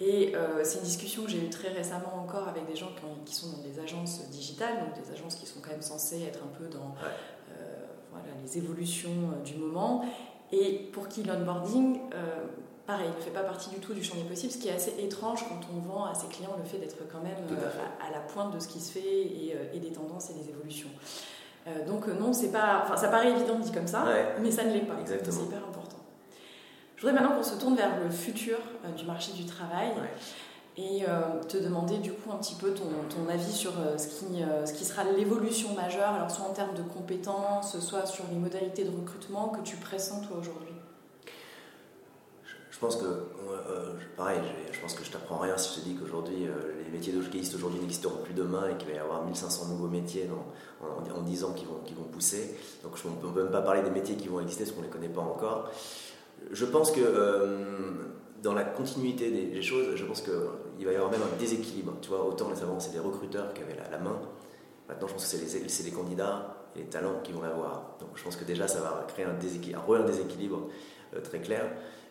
Et 0.00 0.32
c'est 0.62 0.78
une 0.78 0.84
discussion 0.84 1.24
que 1.24 1.30
j'ai 1.30 1.44
eue 1.44 1.50
très 1.50 1.70
récemment 1.70 2.22
encore 2.22 2.46
avec 2.46 2.66
des 2.68 2.76
gens 2.76 2.90
qui, 3.26 3.34
sont 3.34 3.48
dans 3.48 3.62
des 3.64 3.80
agences 3.80 4.28
digitales, 4.30 4.78
donc 4.78 5.04
des 5.04 5.12
agences 5.12 5.34
qui 5.34 5.44
sont 5.44 5.58
quand 5.60 5.72
même 5.72 5.82
censées 5.82 6.22
être 6.22 6.38
un 6.44 6.56
peu 6.56 6.66
dans 6.68 6.94
voilà, 8.12 8.28
les 8.40 8.58
évolutions 8.58 9.10
du 9.44 9.56
moment, 9.56 10.04
et 10.52 10.88
pour 10.92 11.08
qui 11.08 11.24
l'onboarding 11.24 11.98
pareil, 12.88 13.10
ne 13.14 13.22
fait 13.22 13.30
pas 13.30 13.42
partie 13.42 13.68
du 13.68 13.76
tout 13.76 13.92
du 13.92 14.02
champ 14.02 14.16
des 14.16 14.22
possibles, 14.22 14.50
ce 14.50 14.56
qui 14.56 14.68
est 14.68 14.72
assez 14.72 14.94
étrange 14.98 15.44
quand 15.46 15.60
on 15.76 15.78
vend 15.80 16.06
à 16.06 16.14
ses 16.14 16.26
clients 16.28 16.56
le 16.56 16.64
fait 16.64 16.78
d'être 16.78 16.96
quand 17.12 17.20
même 17.20 17.36
euh, 17.52 17.68
à, 18.00 18.10
la 18.10 18.20
pointe 18.20 18.54
de 18.54 18.58
ce 18.58 18.66
qui 18.66 18.80
se 18.80 18.92
fait 18.92 19.00
et, 19.00 19.54
euh, 19.54 19.78
des 19.78 19.92
tendances 19.92 20.30
et 20.30 20.32
des 20.32 20.48
évolutions. 20.48 20.88
Euh, 21.66 21.86
donc 21.86 22.08
non, 22.08 22.32
c'est 22.32 22.50
pas, 22.50 22.80
enfin, 22.82 22.96
ça 22.96 23.08
paraît 23.08 23.30
évident 23.30 23.58
dit 23.58 23.72
comme 23.72 23.86
ça, 23.86 24.06
mais 24.40 24.50
ça 24.50 24.64
ne 24.64 24.72
l'est 24.72 24.80
pas. 24.80 24.94
C'est 25.06 25.16
hyper 25.16 25.58
important. 25.58 25.98
Je 26.96 27.02
voudrais 27.02 27.20
maintenant 27.20 27.36
qu'on 27.36 27.44
se 27.44 27.56
tourne 27.56 27.76
vers 27.76 28.00
le 28.02 28.10
futur 28.10 28.56
du 28.96 29.04
marché 29.04 29.32
du 29.32 29.44
travail. 29.44 29.92
Et 30.78 31.04
te 31.48 31.56
demander 31.58 31.98
du 31.98 32.12
coup 32.12 32.30
un 32.32 32.36
petit 32.36 32.54
peu 32.54 32.72
ton, 32.72 32.84
ton 33.10 33.28
avis 33.28 33.52
sur 33.52 33.72
ce, 33.96 34.06
qui, 34.06 34.44
ce 34.64 34.72
qui 34.72 34.84
sera 34.84 35.02
l'évolution 35.02 35.74
majeure, 35.74 36.10
alors 36.10 36.30
soit 36.30 36.46
en 36.46 36.52
termes 36.52 36.74
de 36.76 36.82
compétences, 36.82 37.78
soit 37.80 38.06
sur 38.06 38.24
les 38.30 38.38
modalités 38.38 38.84
de 38.84 38.96
recrutement 38.96 39.48
que 39.48 39.60
tu 39.62 39.76
pressens 39.76 40.20
toi 40.20 40.36
aujourd'hui. 40.38 40.77
Je 42.78 42.86
pense 42.86 42.94
que, 42.94 43.06
euh, 43.06 43.92
pareil, 44.16 44.38
je 44.70 44.78
pense 44.78 44.94
que 44.94 45.02
je 45.02 45.10
t'apprends 45.10 45.38
rien 45.38 45.56
si 45.56 45.74
je 45.74 45.80
te 45.80 45.88
dis 45.88 45.96
qu'aujourd'hui, 45.96 46.46
euh, 46.46 46.80
les 46.84 46.96
métiers 46.96 47.12
existent 47.12 47.56
aujourd'hui 47.56 47.80
n'existeront 47.80 48.22
plus 48.22 48.34
demain 48.34 48.68
et 48.70 48.76
qu'il 48.76 48.88
va 48.88 48.94
y 48.94 48.98
avoir 49.00 49.24
1500 49.24 49.66
nouveaux 49.70 49.88
métiers 49.88 50.30
en, 50.80 51.20
10 51.22 51.42
ans 51.42 51.54
qui 51.54 51.64
vont, 51.64 51.80
qui 51.84 51.94
vont 51.94 52.04
pousser. 52.04 52.56
Donc 52.84 52.92
on 53.04 53.26
ne 53.26 53.32
peut 53.32 53.42
même 53.42 53.50
pas 53.50 53.62
parler 53.62 53.82
des 53.82 53.90
métiers 53.90 54.14
qui 54.14 54.28
vont 54.28 54.38
exister 54.38 54.62
parce 54.62 54.76
qu'on 54.76 54.82
ne 54.82 54.86
les 54.86 54.92
connaît 54.92 55.08
pas 55.08 55.22
encore. 55.22 55.72
Je 56.52 56.64
pense 56.66 56.92
que 56.92 57.00
euh, 57.00 57.64
dans 58.44 58.54
la 58.54 58.62
continuité 58.62 59.32
des, 59.32 59.60
choses, 59.60 59.96
je 59.96 60.04
pense 60.04 60.22
qu'il 60.22 60.86
va 60.86 60.92
y 60.92 60.94
avoir 60.94 61.10
même 61.10 61.22
un 61.22 61.36
déséquilibre. 61.36 61.94
Tu 62.00 62.10
vois, 62.10 62.24
autant 62.24 62.48
les 62.48 62.62
avant, 62.62 62.78
c'est 62.78 62.92
des 62.92 63.00
recruteurs 63.00 63.54
qui 63.54 63.62
avaient 63.62 63.76
la, 63.90 63.98
main. 63.98 64.20
Maintenant, 64.88 65.08
je 65.08 65.14
pense 65.14 65.24
que 65.24 65.36
c'est 65.36 65.58
les, 65.58 65.90
les, 65.90 65.96
candidats 65.96 66.68
et 66.76 66.78
les 66.78 66.84
talents 66.84 67.18
qui 67.24 67.32
vont 67.32 67.42
l'avoir. 67.42 67.96
Donc 67.98 68.10
je 68.14 68.22
pense 68.22 68.36
que 68.36 68.44
déjà, 68.44 68.68
ça 68.68 68.78
va 68.78 69.04
créer 69.08 69.24
un 69.24 69.34
déséquilibre, 69.34 69.96
un 69.96 70.04
déséquilibre 70.04 70.68
très 71.24 71.40
clair. 71.40 71.64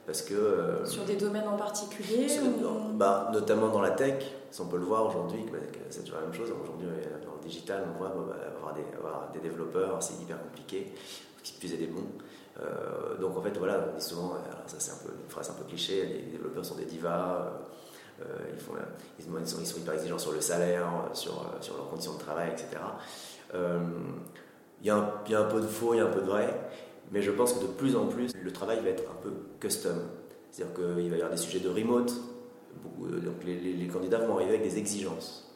Parce 0.08 0.22
que, 0.22 0.34
euh, 0.34 0.86
sur 0.86 1.04
des 1.04 1.18
domaines 1.18 1.50
en 1.50 1.58
particulier 1.58 2.28
bah, 2.94 3.30
Notamment 3.34 3.68
dans 3.68 3.82
la 3.82 3.92
tech, 3.92 4.24
on 4.58 4.66
peut 4.66 4.78
le 4.78 4.86
voir 4.86 5.06
aujourd'hui, 5.06 5.46
c'est 5.90 6.00
toujours 6.06 6.22
la 6.22 6.26
même 6.26 6.34
chose. 6.34 6.50
Aujourd'hui, 6.64 6.88
dans 7.26 7.36
le 7.36 7.42
digital, 7.42 7.84
on 7.94 7.98
voit 7.98 8.08
bah, 8.08 8.36
avoir, 8.56 8.74
des, 8.74 8.84
avoir, 8.98 9.30
des, 9.34 9.42
développeurs, 9.42 10.02
c'est 10.02 10.14
hyper 10.14 10.42
compliqué, 10.42 10.94
qui 11.44 11.54
plus 11.60 11.78
des 11.78 11.88
bons. 11.88 12.08
Euh, 12.62 13.18
donc 13.20 13.38
en 13.38 13.42
fait, 13.42 13.56
voilà, 13.58 13.86
on 13.92 13.98
dit 13.98 14.04
souvent, 14.04 14.38
ça 14.66 14.78
c'est 14.80 14.92
un 14.92 15.06
peu 15.06 15.14
une 15.14 15.30
phrase 15.30 15.50
un 15.50 15.62
peu 15.62 15.66
cliché, 15.66 16.06
les 16.06 16.32
développeurs 16.32 16.64
sont 16.64 16.76
des 16.76 16.86
divas, 16.86 17.52
euh, 18.22 18.24
ils, 18.54 18.60
font, 18.60 18.74
ils, 19.20 19.26
sont, 19.26 19.60
ils, 19.60 19.68
sont, 19.68 19.78
hyper 19.78 19.94
exigeants 19.94 20.18
sur 20.18 20.32
le 20.32 20.40
salaire, 20.40 20.88
sur, 21.12 21.34
sur 21.60 21.76
leurs 21.76 21.90
conditions 21.90 22.14
de 22.14 22.20
travail, 22.20 22.52
etc. 22.52 22.82
Il 23.54 24.86
y, 24.86 24.88
y, 24.88 24.90
a 25.36 25.40
un 25.42 25.50
peu 25.50 25.60
de 25.60 25.68
faux, 25.68 25.94
il 25.94 25.98
y 25.98 26.00
a 26.00 26.06
un 26.06 26.12
peu 26.12 26.22
de 26.22 26.28
vrai. 26.28 26.54
Mais 27.12 27.22
je 27.22 27.32
pense 27.32 27.54
que 27.54 27.62
de 27.62 27.68
plus 27.68 27.96
en 27.96 28.08
plus, 28.08 28.32
le 28.42 28.52
travail 28.52 28.80
va 28.82 28.90
être 28.90 29.04
un 29.10 29.22
peu 29.22 29.32
custom. 29.60 29.98
C'est-à-dire 30.52 30.76
qu'il 30.76 31.10
va 31.10 31.18
y 31.18 31.22
avoir 31.22 31.32
des 31.32 31.38
sujets 31.38 31.60
de 31.60 31.70
remote. 31.70 32.14
Donc 33.00 33.44
les, 33.46 33.88
candidats 33.88 34.20
vont 34.20 34.36
arriver 34.36 34.56
avec 34.56 34.64
des 34.64 34.78
exigences. 34.78 35.56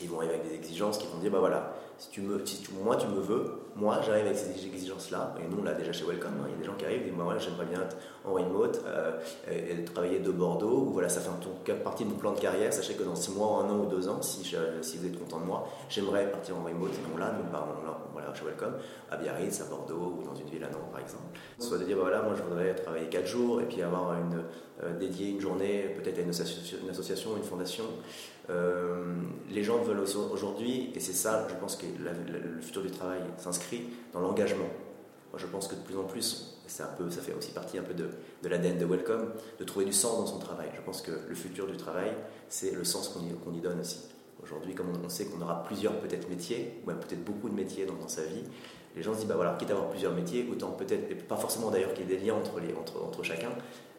Ils 0.00 0.08
vont 0.08 0.18
arriver 0.18 0.34
avec 0.34 0.48
des 0.48 0.54
exigences 0.54 0.98
qui 0.98 1.06
vont 1.06 1.18
dire, 1.18 1.30
bah 1.30 1.40
voilà, 1.40 1.74
si, 2.02 2.10
tu 2.10 2.20
me, 2.20 2.44
si 2.44 2.60
moi 2.82 2.96
tu 2.96 3.06
me 3.06 3.20
veux, 3.20 3.44
moi 3.76 4.00
j'arrive 4.04 4.26
avec 4.26 4.36
ces 4.36 4.50
exigences-là, 4.50 5.36
et 5.38 5.48
nous 5.48 5.60
on 5.60 5.62
l'a 5.62 5.72
déjà 5.72 5.92
chez 5.92 6.04
Welcome, 6.04 6.32
hein. 6.40 6.46
il 6.48 6.52
y 6.52 6.54
a 6.54 6.58
des 6.58 6.64
gens 6.64 6.74
qui 6.76 6.84
arrivent 6.84 7.02
et 7.02 7.04
disent, 7.04 7.14
moi 7.14 7.38
j'aimerais 7.38 7.66
bien 7.66 7.80
être 7.80 7.96
en 8.24 8.32
remote, 8.32 8.82
euh, 8.86 9.20
et, 9.48 9.84
travailler 9.84 10.18
de 10.18 10.32
Bordeaux, 10.32 10.86
ou 10.88 10.92
voilà, 10.92 11.08
ça 11.08 11.20
fait 11.20 11.72
partie 11.74 12.04
de 12.04 12.10
mon 12.10 12.16
plan 12.16 12.32
de 12.32 12.40
carrière, 12.40 12.72
sachez 12.72 12.94
que 12.94 13.04
dans 13.04 13.14
6 13.14 13.30
mois, 13.32 13.62
un 13.62 13.70
an 13.70 13.78
ou 13.78 13.86
2 13.86 14.08
ans, 14.08 14.20
si, 14.20 14.42
si 14.42 14.98
vous 14.98 15.06
êtes 15.06 15.18
content 15.18 15.38
de 15.38 15.44
moi, 15.44 15.68
j'aimerais 15.88 16.28
partir 16.28 16.56
en 16.56 16.64
remote, 16.64 16.90
et 16.90 17.10
non 17.10 17.16
là, 17.18 17.32
nous, 17.38 17.48
bah, 17.52 17.68
voilà, 18.12 18.34
chez 18.34 18.44
Welcome, 18.44 18.74
à 19.08 19.16
Biarritz, 19.16 19.60
à 19.60 19.66
Bordeaux, 19.66 20.18
ou 20.18 20.24
dans 20.24 20.34
une 20.34 20.48
ville 20.48 20.64
à 20.64 20.70
Nantes 20.70 20.90
par 20.90 21.00
exemple. 21.00 21.22
Soit 21.60 21.78
de 21.78 21.84
dire, 21.84 21.96
bah, 21.96 22.02
voilà, 22.02 22.22
moi 22.22 22.34
je 22.36 22.42
voudrais 22.42 22.74
travailler 22.74 23.06
4 23.06 23.26
jours, 23.26 23.60
et 23.60 23.64
puis 23.64 23.80
avoir 23.80 24.14
une, 24.14 24.42
euh, 24.82 24.98
dédier 24.98 25.30
une 25.30 25.40
journée 25.40 25.94
peut-être 25.96 26.18
à 26.18 26.22
une 26.22 26.30
association, 26.30 26.78
une, 26.82 26.90
association, 26.90 27.36
une 27.36 27.44
fondation, 27.44 27.84
euh, 28.50 29.11
les 29.52 29.62
gens 29.64 29.78
veulent 29.78 30.00
aujourd'hui, 30.32 30.90
et 30.94 31.00
c'est 31.00 31.12
ça, 31.12 31.46
je 31.48 31.54
pense 31.54 31.76
que 31.76 31.86
le 31.86 32.60
futur 32.60 32.82
du 32.82 32.90
travail 32.90 33.20
s'inscrit 33.38 33.84
dans 34.12 34.20
l'engagement. 34.20 34.68
Moi, 35.32 35.38
je 35.38 35.46
pense 35.46 35.66
que 35.66 35.74
de 35.74 35.80
plus 35.80 35.96
en 35.96 36.04
plus, 36.04 36.52
un 36.80 36.96
peu, 36.96 37.10
ça 37.10 37.20
fait 37.20 37.34
aussi 37.34 37.52
partie 37.52 37.78
un 37.78 37.82
peu 37.82 37.94
de, 37.94 38.08
de 38.42 38.48
l'ADN 38.48 38.78
de 38.78 38.86
Welcome, 38.86 39.30
de 39.58 39.64
trouver 39.64 39.84
du 39.84 39.92
sens 39.92 40.18
dans 40.18 40.26
son 40.26 40.38
travail. 40.38 40.68
Je 40.74 40.80
pense 40.80 41.02
que 41.02 41.12
le 41.28 41.34
futur 41.34 41.66
du 41.66 41.76
travail, 41.76 42.12
c'est 42.48 42.70
le 42.70 42.84
sens 42.84 43.08
qu'on 43.08 43.52
y, 43.52 43.60
donne 43.60 43.80
aussi. 43.80 44.00
Aujourd'hui, 44.42 44.74
comme 44.74 44.86
on, 45.04 45.08
sait 45.08 45.26
qu'on 45.26 45.40
aura 45.40 45.62
plusieurs 45.64 45.98
peut-être 46.00 46.28
métiers, 46.28 46.80
ou 46.82 46.90
peut-être 46.90 47.24
beaucoup 47.24 47.48
de 47.48 47.54
métiers 47.54 47.84
dans, 47.84 47.94
dans, 47.94 48.08
sa 48.08 48.22
vie, 48.22 48.44
les 48.96 49.02
gens 49.02 49.12
se 49.12 49.18
disent, 49.18 49.28
bah 49.28 49.36
voilà, 49.36 49.56
quitte 49.58 49.70
à 49.70 49.74
avoir 49.74 49.90
plusieurs 49.90 50.14
métiers, 50.14 50.48
autant 50.50 50.70
peut-être, 50.72 51.26
pas 51.26 51.36
forcément 51.36 51.70
d'ailleurs 51.70 51.94
qu'il 51.94 52.08
y 52.08 52.12
ait 52.12 52.16
des 52.16 52.24
liens 52.24 52.34
entre, 52.34 52.60
les, 52.60 52.74
entre, 52.74 53.22
chacun, 53.22 53.50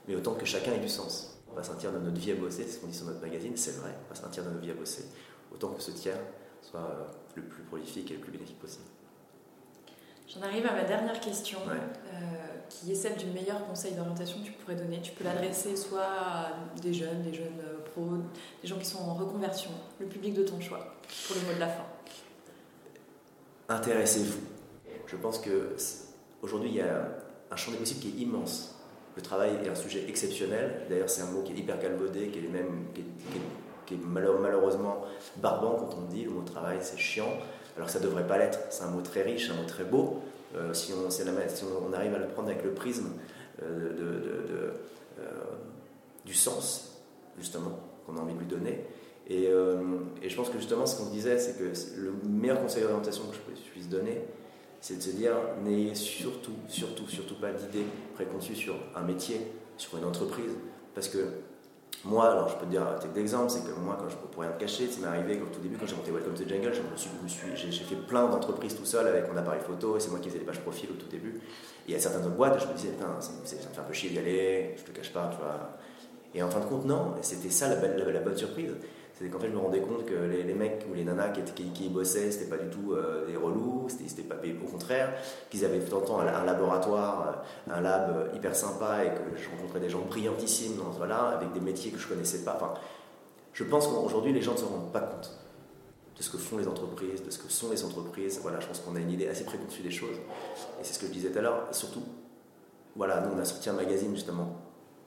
mais 0.08 0.16
autant 0.16 0.34
que 0.34 0.46
chacun 0.46 0.74
ait 0.74 0.80
du 0.80 0.90
sens. 0.90 1.40
On 1.52 1.56
va 1.56 1.64
sentir 1.64 1.92
de 1.92 2.00
notre 2.00 2.20
vie 2.20 2.32
à 2.32 2.36
bosser, 2.36 2.64
c'est 2.64 2.74
ce 2.74 2.80
qu'on 2.80 2.88
dit 2.88 2.98
sur 2.98 3.06
notre 3.06 3.22
magazine, 3.22 3.54
c'est 3.56 3.78
vrai, 3.78 3.96
on 4.06 4.14
va 4.14 4.20
sentir 4.20 4.44
de 4.44 4.50
notre 4.50 4.62
vie 4.62 4.72
à 4.72 4.76
bosser, 4.76 5.06
autant 5.54 5.70
que 5.70 5.82
ce 5.82 5.92
tiers 5.92 6.20
soit 6.62 6.80
euh, 6.80 7.04
le 7.36 7.44
plus 7.44 7.64
prolifique 7.64 8.10
et 8.12 8.16
le 8.16 8.20
plus 8.20 8.32
bénéfique 8.32 8.60
possible. 8.60 8.86
J'en 10.34 10.42
arrive 10.42 10.66
à 10.66 10.74
ma 10.74 10.84
dernière 10.84 11.20
question, 11.20 11.60
euh, 11.68 12.14
qui 12.70 12.92
est 12.92 12.96
celle 12.96 13.18
du 13.18 13.26
meilleur 13.28 13.68
conseil 13.68 13.94
d'orientation 13.94 14.40
que 14.40 14.46
tu 14.46 14.52
pourrais 14.54 14.76
donner. 14.76 15.00
Tu 15.02 15.12
peux 15.12 15.24
l'adresser 15.24 15.76
soit 15.76 16.02
à 16.02 16.52
des 16.82 16.94
jeunes, 16.94 17.22
des 17.24 17.34
jeunes 17.34 17.60
euh, 17.60 17.80
pros, 17.92 18.08
des 18.62 18.68
gens 18.68 18.78
qui 18.78 18.86
sont 18.86 19.00
en 19.00 19.14
reconversion, 19.14 19.72
le 20.00 20.08
public 20.08 20.34
de 20.34 20.44
ton 20.44 20.60
choix, 20.60 20.96
pour 21.28 21.36
le 21.36 21.42
mot 21.48 21.54
de 21.54 21.60
la 21.60 21.68
fin. 21.68 21.86
Intéressez-vous. 23.70 24.40
Je 25.06 25.16
pense 25.18 25.40
que 25.40 25.76
aujourd'hui 26.42 26.70
il 26.70 26.76
y 26.78 26.82
a 26.82 27.08
un 27.52 27.56
champ 27.56 27.72
des 27.72 27.78
possibles 27.78 28.02
qui 28.02 28.08
est 28.10 28.22
immense. 28.24 28.76
Le 29.16 29.22
travail 29.22 29.52
est 29.64 29.70
un 29.70 29.76
sujet 29.76 30.06
exceptionnel. 30.10 30.88
D'ailleurs, 30.90 31.10
c'est 31.10 31.22
un 31.22 31.30
mot 31.30 31.44
qui 31.44 31.54
est 31.54 31.58
hyper 31.58 31.80
calvaudé, 31.80 32.30
qui 32.30 32.40
est, 32.40 32.50
même, 32.50 32.88
qui 32.96 33.02
qui 33.02 33.38
est 33.38 33.42
malheureusement 33.98 35.04
barbant 35.38 35.76
quand 35.76 35.98
on 35.98 36.12
dit 36.12 36.24
le 36.24 36.32
mot 36.32 36.42
travail, 36.42 36.78
c'est 36.82 36.98
chiant 36.98 37.30
alors 37.76 37.88
que 37.88 37.94
ça 37.94 38.00
devrait 38.00 38.28
pas 38.28 38.38
l'être. 38.38 38.60
C'est 38.70 38.84
un 38.84 38.90
mot 38.90 39.02
très 39.02 39.24
riche, 39.24 39.50
un 39.50 39.56
mot 39.56 39.68
très 39.68 39.84
beau. 39.84 40.22
Euh, 40.56 40.74
si, 40.74 40.94
on, 40.94 41.10
si, 41.10 41.24
on, 41.24 41.94
arrive 41.94 42.14
à 42.14 42.20
le 42.20 42.28
prendre 42.28 42.50
avec 42.50 42.64
le 42.64 42.72
prisme 42.72 43.14
euh, 43.64 43.94
de, 43.94 44.74
euh, 45.20 45.24
du 46.26 46.34
sens, 46.34 47.02
justement, 47.38 47.80
qu'on 48.06 48.18
a 48.18 48.20
envie 48.20 48.34
de 48.34 48.40
lui 48.40 48.46
donner. 48.46 48.86
Et, 49.30 49.46
et 50.22 50.30
je 50.30 50.36
pense 50.36 50.50
que 50.50 50.58
justement, 50.58 50.86
ce 50.86 50.98
qu'on 50.98 51.10
disait, 51.10 51.40
c'est 51.40 51.58
que 51.58 51.72
le 51.98 52.14
meilleur 52.28 52.62
conseil 52.62 52.84
d'orientation 52.84 53.24
que 53.28 53.36
je 53.56 53.72
puisse 53.72 53.88
donner, 53.88 54.22
c'est 54.82 54.98
de 54.98 55.02
se 55.02 55.12
dire 55.12 55.32
n'ayez 55.64 55.96
surtout, 55.96 56.52
surtout, 56.68 57.08
surtout 57.08 57.36
pas 57.36 57.54
d'idées 57.54 57.86
préconçues 58.16 58.56
sur 58.56 58.76
un 58.94 59.02
métier, 59.04 59.40
sur 59.78 59.98
une 59.98 60.04
entreprise, 60.04 60.52
parce 60.94 61.08
que 61.08 61.20
moi, 62.06 62.32
alors 62.32 62.50
je 62.50 62.56
peux 62.56 62.66
te 62.66 62.72
dire 62.72 62.82
un 62.86 63.00
type 63.00 63.14
d'exemple, 63.14 63.50
c'est 63.50 63.64
que 63.64 63.72
moi, 63.80 63.98
quand 64.00 64.10
je 64.10 64.16
pourrais 64.16 64.48
rien 64.48 64.56
te 64.56 64.60
cacher, 64.60 64.90
c'est 64.92 65.00
m'est 65.00 65.08
arrivé 65.08 65.42
au 65.42 65.46
tout 65.54 65.62
début, 65.62 65.78
quand 65.78 65.86
j'ai 65.86 65.96
monté 65.96 66.12
Welcome 66.12 66.34
to 66.34 66.48
Jungle, 66.48 66.72
j'ai 67.56 67.72
fait 67.72 67.96
plein 67.96 68.28
d'entreprises 68.28 68.76
tout 68.76 68.86
seul 68.86 69.08
avec 69.08 69.32
mon 69.32 69.38
appareil 69.38 69.62
photo, 69.62 69.96
et 69.96 70.00
c'est 70.00 70.10
moi 70.10 70.20
qui 70.20 70.28
faisais 70.28 70.40
les 70.40 70.46
pages 70.46 70.60
profil 70.60 70.90
au 70.92 70.96
tout 70.96 71.08
début. 71.08 71.40
Et 71.88 71.96
a 71.96 72.00
certaines 72.00 72.26
autres 72.26 72.36
boîtes, 72.36 72.60
je 72.60 72.68
me 72.68 72.74
disais, 72.74 72.90
putain, 72.90 73.20
ça 73.20 73.32
me 73.32 73.46
fait 73.46 73.80
un 73.80 73.84
peu 73.84 73.94
chier 73.94 74.10
d'y 74.10 74.20
aller, 74.20 74.76
je 74.78 74.84
te 74.84 74.92
cache 74.92 75.14
pas, 75.14 75.30
tu 75.32 75.38
vois. 75.38 75.78
Et 76.36 76.44
en 76.44 76.50
fin 76.50 76.60
de 76.60 76.66
compte, 76.66 76.86
non, 76.86 77.14
c'était 77.22 77.50
ça 77.50 77.70
la, 77.70 77.76
la 77.88 78.20
bonne 78.20 78.38
surprise 78.38 78.72
c'est 79.14 79.30
qu'en 79.30 79.40
fait, 79.40 79.48
je 79.48 79.54
me 79.54 79.60
rendais 79.60 79.80
compte 79.80 80.06
que 80.06 80.16
les, 80.16 80.54
mecs 80.56 80.86
ou 80.90 80.96
les 80.96 81.04
nanas 81.04 81.30
qui, 81.30 81.44
qui, 81.44 81.70
qui 81.70 81.90
bossaient, 81.90 82.32
c'était 82.32 82.50
pas 82.50 82.58
du 82.58 82.70
tout 82.70 82.94
euh, 82.94 83.28
des 83.28 83.38
relous, 83.38 83.88
c'était 83.88 84.24
pas 84.24 84.36
au 84.36 84.68
contraire, 84.68 85.14
qu'ils 85.52 85.64
avaient 85.64 85.80
tout 85.80 85.96
le 85.96 86.06
temps 86.06 86.20
un, 86.20 86.44
laboratoire, 86.44 87.44
euh, 87.70 87.74
un 87.74 87.82
lab 87.82 88.10
euh, 88.10 88.36
hyper 88.36 88.56
sympa 88.56 89.06
et 89.06 89.10
que 89.10 89.38
je 89.40 89.50
rencontrais 89.50 89.80
des 89.80 89.90
gens 89.90 90.02
brillantissimes, 90.02 90.82
voilà, 90.98 91.28
avec 91.28 91.54
des 91.54 91.60
métiers 91.60 91.92
que 91.92 92.00
je 92.00 92.08
connaissais 92.08 92.44
pas. 92.44 92.56
Enfin, 92.56 92.74
je 93.54 93.64
pense 93.64 93.88
qu'aujourd'hui, 93.88 94.34
les 94.34 94.42
gens 94.42 94.54
ne 94.54 94.58
se 94.58 94.66
rendent 94.66 94.92
pas 94.92 95.02
compte 95.02 95.32
de 96.18 96.24
ce 96.24 96.32
que 96.32 96.40
font 96.40 96.58
les 96.58 96.68
entreprises, 96.68 97.24
de 97.24 97.30
ce 97.30 97.38
que 97.38 97.52
sont 97.52 97.70
les 97.70 97.86
entreprises. 97.86 98.40
Voilà, 98.42 98.60
je 98.60 98.68
pense 98.68 98.80
qu'on 98.80 98.96
a 98.96 99.00
une 99.00 99.12
idée 99.12 99.28
assez 99.28 99.46
préconçue 99.46 99.84
des 99.84 99.92
choses. 99.92 100.18
Et 100.80 100.84
c'est 100.84 100.94
ce 100.94 101.00
que 101.00 101.06
je 101.06 101.12
disais 101.12 101.30
tout 101.30 101.38
à 101.38 101.42
l'heure. 101.42 101.68
Surtout, 101.72 102.04
voilà, 102.96 103.22
nous, 103.22 103.36
on 103.36 103.40
a 103.40 103.46
sorti 103.46 103.70
un 103.70 103.74
magazine 103.74 104.14
justement 104.16 104.63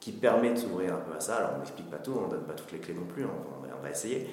qui 0.06 0.12
permet 0.12 0.50
de 0.50 0.56
s'ouvrir 0.56 0.94
un 0.94 0.98
peu 0.98 1.16
à 1.16 1.18
ça. 1.18 1.34
Alors, 1.34 1.50
on 1.56 1.58
n'explique 1.58 1.90
pas 1.90 1.96
tout, 1.96 2.12
on 2.16 2.26
ne 2.26 2.30
donne 2.30 2.44
pas 2.44 2.52
toutes 2.52 2.70
les 2.70 2.78
clés 2.78 2.94
non 2.94 3.06
plus, 3.12 3.24
on, 3.24 3.82
va, 3.82 3.90
essayer. 3.90 4.30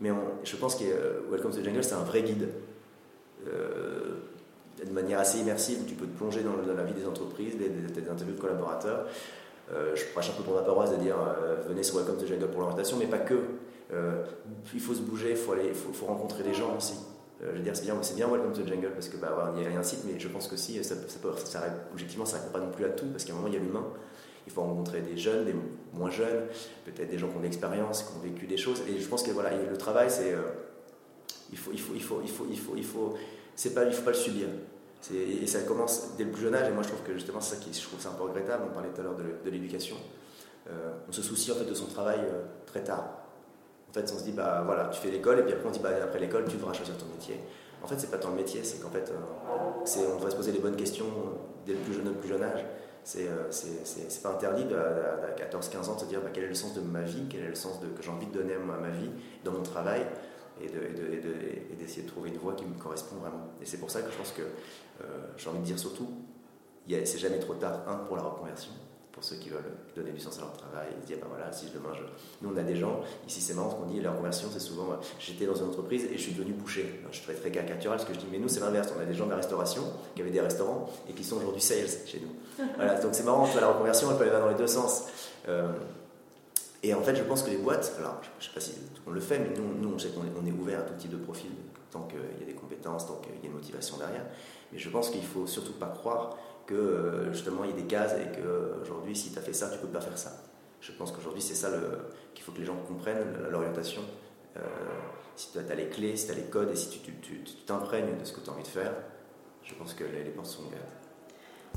Mais 0.00 0.10
je 0.44 0.56
pense 0.56 0.76
que 0.76 0.84
euh, 0.84 1.20
Welcome 1.30 1.50
to 1.50 1.60
the 1.60 1.64
Jungle, 1.64 1.82
c'est 1.82 1.94
un 1.94 2.04
vrai 2.04 2.20
guide. 2.20 2.46
Euh, 3.46 4.16
de 4.84 4.92
manière 4.92 5.18
assez 5.18 5.38
immersive, 5.38 5.78
tu 5.86 5.94
peux 5.94 6.04
te 6.04 6.14
plonger 6.14 6.42
dans, 6.42 6.52
la 6.74 6.82
vie 6.82 6.92
des 6.92 7.06
entreprises, 7.06 7.54
des, 7.56 8.00
interviews 8.02 8.34
de 8.34 8.40
collaborateurs. 8.40 9.06
Euh, 9.72 9.96
je 9.96 10.04
prêche 10.12 10.28
un 10.28 10.34
peu 10.34 10.42
pour 10.42 10.54
ma 10.54 10.60
paroisse 10.60 10.90
de 10.90 10.96
dire 10.96 11.16
venez 11.66 11.82
sur 11.82 11.96
Welcome 11.96 12.18
to 12.18 12.24
the 12.24 12.28
Jungle 12.28 12.48
pour 12.48 12.60
l'orientation, 12.60 12.98
mais 12.98 13.06
pas 13.06 13.20
que. 13.20 13.40
il 14.74 14.80
faut 14.80 14.92
se 14.92 15.00
bouger, 15.00 15.30
il 15.30 15.36
faut, 15.36 15.52
aller, 15.52 15.72
faut, 15.72 15.94
faut 15.94 16.04
rencontrer 16.04 16.42
des 16.42 16.52
gens 16.52 16.76
aussi. 16.76 16.98
je 17.40 17.46
veux 17.46 17.60
dire, 17.60 17.74
c'est 17.74 17.84
bien, 17.84 17.94
c'est 18.02 18.14
bien 18.14 18.28
Welcome 18.28 18.52
to 18.52 18.60
the 18.60 18.68
Jungle 18.68 18.90
parce 18.90 19.08
que 19.08 19.16
bah, 19.16 19.54
il 19.56 19.62
y 19.62 19.74
a 19.74 19.78
un 19.78 19.82
site, 19.82 20.00
mais 20.04 20.20
je 20.20 20.28
pense 20.28 20.48
que 20.48 20.56
si, 20.56 20.84
ça, 20.84 20.96
peut, 20.96 21.30
objectivement, 21.94 22.26
ça 22.26 22.36
ne 22.36 22.42
répond 22.42 22.58
pas 22.58 22.64
non 22.66 22.70
plus 22.70 22.84
à 22.84 22.90
tout 22.90 23.06
parce 23.06 23.24
qu'à 23.24 23.32
un 23.32 23.36
moment, 23.36 23.48
il 23.48 23.54
y 23.54 23.56
a 23.56 23.60
l'humain. 23.60 23.86
Il 24.48 24.50
faut 24.50 24.62
rencontrer 24.62 25.02
des 25.02 25.18
jeunes, 25.18 25.44
des 25.44 25.54
moins 25.92 26.08
jeunes, 26.08 26.46
peut-être 26.86 27.10
des 27.10 27.18
gens 27.18 27.28
qui 27.28 27.36
ont 27.36 27.40
de 27.40 27.44
l'expérience, 27.44 28.02
qui 28.02 28.16
ont 28.16 28.20
vécu 28.20 28.46
des 28.46 28.56
choses. 28.56 28.80
Et 28.88 28.98
je 28.98 29.06
pense 29.06 29.22
que 29.22 29.30
voilà, 29.30 29.50
le 29.54 29.76
travail, 29.76 30.10
c'est 30.10 30.32
euh, 30.32 30.40
il 31.52 31.58
faut, 31.58 31.70
il 31.70 31.78
faut, 31.78 31.92
il 31.94 32.00
faut, 32.00 32.22
il 32.22 32.30
faut, 32.30 32.46
il 32.48 32.58
faut, 32.58 32.72
il 32.76 32.84
faut, 32.84 33.14
c'est 33.54 33.74
pas, 33.74 33.84
il 33.84 33.92
faut 33.92 34.04
pas 34.04 34.12
le 34.12 34.16
subir. 34.16 34.46
Et 35.12 35.46
ça 35.46 35.60
commence 35.60 36.16
dès 36.16 36.24
le 36.24 36.30
plus 36.30 36.40
jeune 36.40 36.54
âge. 36.54 36.66
Et 36.66 36.72
moi, 36.72 36.82
je 36.82 36.88
trouve 36.88 37.02
que 37.02 37.12
justement, 37.12 37.42
c'est 37.42 37.56
ça 37.56 37.60
qui, 37.60 37.78
je 37.78 37.86
trouve 37.86 38.00
un 38.06 38.16
peu 38.16 38.22
regrettable. 38.22 38.64
On 38.70 38.72
parlait 38.72 38.88
tout 38.88 39.02
à 39.02 39.04
l'heure 39.04 39.16
de, 39.16 39.50
l'éducation. 39.50 39.96
Euh, 40.70 40.92
on 41.06 41.12
se 41.12 41.20
soucie 41.20 41.52
en 41.52 41.54
fait 41.54 41.66
de 41.66 41.74
son 41.74 41.86
travail 41.86 42.20
euh, 42.20 42.44
très 42.64 42.82
tard. 42.82 43.04
En 43.90 43.92
fait, 43.92 44.10
on 44.14 44.18
se 44.18 44.24
dit 44.24 44.32
bah 44.32 44.62
voilà, 44.64 44.86
tu 44.86 44.98
fais 44.98 45.10
l'école 45.10 45.40
et 45.40 45.42
puis 45.42 45.52
après 45.52 45.68
on 45.68 45.72
dit 45.72 45.80
bah 45.80 45.90
après 46.02 46.20
l'école, 46.20 46.46
tu 46.48 46.56
devras 46.56 46.72
choisir 46.72 46.96
ton 46.96 47.06
métier. 47.06 47.38
En 47.82 47.86
fait, 47.86 47.98
c'est 47.98 48.10
pas 48.10 48.16
tant 48.16 48.30
le 48.30 48.36
métier, 48.36 48.64
c'est 48.64 48.82
qu'en 48.82 48.90
fait, 48.90 49.12
c'est, 49.84 50.06
on 50.06 50.16
devrait 50.16 50.30
se 50.30 50.36
poser 50.36 50.52
les 50.52 50.58
bonnes 50.58 50.76
questions 50.76 51.04
dès 51.66 51.74
le 51.74 51.78
plus 51.80 51.92
jeune, 51.92 52.06
le 52.06 52.12
plus 52.12 52.28
jeune 52.28 52.42
âge. 52.42 52.64
Euh, 53.16 53.50
c'est 53.50 54.22
pas 54.22 54.30
interdit 54.30 54.66
à, 54.74 55.34
14-15 55.34 55.88
ans 55.88 55.94
de 55.94 56.00
se 56.00 56.04
dire 56.06 56.20
bah, 56.20 56.28
quel 56.32 56.44
est 56.44 56.48
le 56.48 56.54
sens 56.54 56.74
de 56.74 56.80
ma 56.80 57.02
vie, 57.02 57.22
quel 57.30 57.42
est 57.42 57.48
le 57.48 57.54
sens 57.54 57.80
de, 57.80 57.86
que 57.86 58.02
j'ai 58.02 58.10
envie 58.10 58.26
de 58.26 58.32
donner 58.32 58.54
à 58.54 58.58
ma 58.58 58.90
vie, 58.90 59.10
dans 59.44 59.52
mon 59.52 59.62
travail, 59.62 60.06
et 60.60 60.66
d'essayer 60.66 62.02
de, 62.02 62.06
de, 62.06 62.12
trouver 62.12 62.30
une 62.30 62.36
voie 62.36 62.54
qui 62.54 62.64
me 62.64 62.74
correspond 62.78 63.16
vraiment. 63.16 63.48
Et 63.62 63.64
c'est 63.64 63.78
pour 63.78 63.90
ça 63.90 64.02
que 64.02 64.10
je 64.10 64.16
pense 64.16 64.32
que 64.32 64.42
euh, 64.42 65.04
j'ai 65.36 65.48
envie 65.48 65.60
de 65.60 65.64
dire 65.64 65.78
surtout, 65.78 66.08
c'est 66.88 67.18
jamais 67.18 67.38
trop 67.38 67.54
tard, 67.54 67.82
un, 67.86 67.96
pour 67.96 68.16
la 68.16 68.22
reconversion, 68.22 68.72
pour 69.18 69.24
ceux 69.24 69.34
qui 69.34 69.48
veulent 69.48 69.72
donner 69.96 70.12
du 70.12 70.20
sens 70.20 70.38
à 70.38 70.42
leur 70.42 70.52
travail, 70.52 70.86
ils 70.96 71.02
se 71.02 71.06
disent, 71.08 71.18
bah 71.20 71.26
voilà, 71.28 71.50
si 71.50 71.66
demain 71.74 71.88
je... 71.92 72.02
Nous, 72.40 72.54
on 72.54 72.56
a 72.56 72.62
des 72.62 72.76
gens, 72.76 73.00
ici 73.26 73.40
c'est 73.40 73.54
marrant, 73.54 73.72
ce 73.72 73.74
qu'on 73.74 73.86
dit, 73.86 74.00
la 74.00 74.12
reconversion, 74.12 74.46
c'est 74.52 74.60
souvent, 74.60 74.86
j'étais 75.18 75.44
dans 75.44 75.56
une 75.56 75.66
entreprise 75.66 76.04
et 76.04 76.16
je 76.16 76.22
suis 76.22 76.34
devenu 76.34 76.52
boucher. 76.52 77.00
je 77.10 77.16
suis 77.16 77.34
très, 77.34 77.50
caricatural, 77.50 77.98
ce 77.98 78.06
que 78.06 78.14
je 78.14 78.20
dis, 78.20 78.28
mais 78.30 78.38
nous, 78.38 78.46
c'est 78.46 78.60
l'inverse. 78.60 78.92
On 78.96 79.00
a 79.00 79.04
des 79.04 79.14
gens 79.14 79.24
de 79.24 79.30
la 79.30 79.38
restauration, 79.38 79.82
qui 80.14 80.22
avaient 80.22 80.30
des 80.30 80.40
restaurants, 80.40 80.88
et 81.10 81.14
qui 81.14 81.24
sont 81.24 81.38
aujourd'hui 81.38 81.60
sales 81.60 81.88
chez 82.06 82.20
nous. 82.20 82.64
voilà, 82.76 83.00
donc 83.00 83.12
c'est 83.12 83.24
marrant, 83.24 83.48
la 83.60 83.66
reconversion, 83.66 84.08
elle 84.12 84.18
peut 84.18 84.22
aller 84.22 84.40
dans 84.40 84.50
les 84.50 84.54
deux 84.54 84.68
sens. 84.68 85.06
Euh, 85.48 85.72
et 86.84 86.94
en 86.94 87.02
fait, 87.02 87.16
je 87.16 87.24
pense 87.24 87.42
que 87.42 87.50
les 87.50 87.56
boîtes, 87.56 87.96
alors 87.98 88.20
je 88.22 88.28
ne 88.44 88.48
sais 88.48 88.54
pas 88.54 88.60
si 88.60 88.74
on 89.04 89.10
le 89.10 89.20
fait, 89.20 89.40
mais 89.40 89.50
nous, 89.56 89.74
nous 89.82 89.94
on 89.96 89.98
sait 89.98 90.10
qu'on 90.10 90.22
est, 90.22 90.32
on 90.40 90.46
est 90.46 90.52
ouvert 90.52 90.78
à 90.78 90.82
tout 90.82 90.94
type 90.94 91.10
de 91.10 91.16
profil, 91.16 91.50
tant 91.90 92.02
qu'il 92.02 92.20
y 92.38 92.44
a 92.44 92.46
des 92.46 92.52
compétences, 92.52 93.08
tant 93.08 93.16
qu'il 93.16 93.32
y 93.32 93.46
a 93.46 93.46
une 93.46 93.54
motivation 93.54 93.96
derrière. 93.96 94.26
Mais 94.72 94.78
je 94.78 94.88
pense 94.88 95.10
qu'il 95.10 95.24
faut 95.24 95.48
surtout 95.48 95.72
pas 95.72 95.88
croire 95.88 96.36
que 96.68 96.74
euh, 96.74 97.32
justement 97.32 97.64
il 97.64 97.70
y 97.70 97.72
a 97.72 97.76
des 97.76 97.86
cases 97.86 98.12
et 98.12 98.28
qu'aujourd'hui, 98.38 99.16
si 99.16 99.32
tu 99.32 99.38
as 99.38 99.42
fait 99.42 99.54
ça, 99.54 99.70
tu 99.70 99.78
peux 99.78 99.88
pas 99.88 100.02
faire 100.02 100.18
ça. 100.18 100.32
Je 100.80 100.92
pense 100.92 101.10
qu'aujourd'hui, 101.10 101.42
c'est 101.42 101.54
ça 101.54 101.70
qu'il 102.34 102.44
faut 102.44 102.52
que 102.52 102.58
les 102.58 102.66
gens 102.66 102.76
comprennent, 102.86 103.24
l'orientation. 103.50 104.02
Euh, 104.56 104.60
si 105.34 105.50
tu 105.50 105.58
as, 105.58 105.74
les 105.74 105.88
clés, 105.88 106.16
si 106.16 106.26
tu 106.26 106.32
as 106.32 106.34
les 106.34 106.44
codes 106.44 106.70
et 106.70 106.76
si 106.76 106.90
tu 106.90 107.12
t'imprègnes 107.66 108.18
de 108.18 108.24
ce 108.24 108.32
que 108.32 108.40
tu 108.40 108.50
as 108.50 108.52
envie 108.52 108.62
de 108.62 108.68
faire, 108.68 108.92
je 109.64 109.74
pense 109.74 109.94
que 109.94 110.04
les, 110.04 110.24
les 110.24 110.30
portes 110.30 110.46
sont 110.46 110.66
ouvertes. 110.66 110.82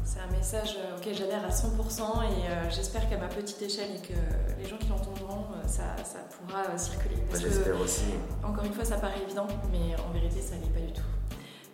C'est 0.04 0.20
un 0.20 0.32
message 0.32 0.78
euh, 0.78 0.98
auquel 0.98 1.16
j'adhère 1.16 1.46
à 1.46 1.50
100% 1.50 2.24
et 2.24 2.70
j'espère 2.70 3.10
qu'à 3.10 3.18
ma 3.18 3.28
petite 3.28 3.62
échelle 3.62 3.96
et 3.96 4.02
que 4.02 4.14
les 4.62 4.68
gens 4.68 4.78
qui 4.78 4.90
l'entendront, 4.90 5.46
ça, 5.68 5.96
ça, 6.04 6.20
pourra 6.30 6.78
circuler. 6.78 7.16
J'espère 7.34 7.80
aussi. 7.80 8.12
Encore 8.44 8.66
une 8.66 8.74
fois, 8.74 8.84
ça 8.84 8.98
paraît 8.98 9.22
évident, 9.22 9.48
mais 9.72 9.96
en 10.02 10.12
vérité, 10.12 10.42
ça 10.42 10.56
n'est 10.56 10.70
pas 10.70 10.86
du 10.86 10.92
tout. 10.92 11.21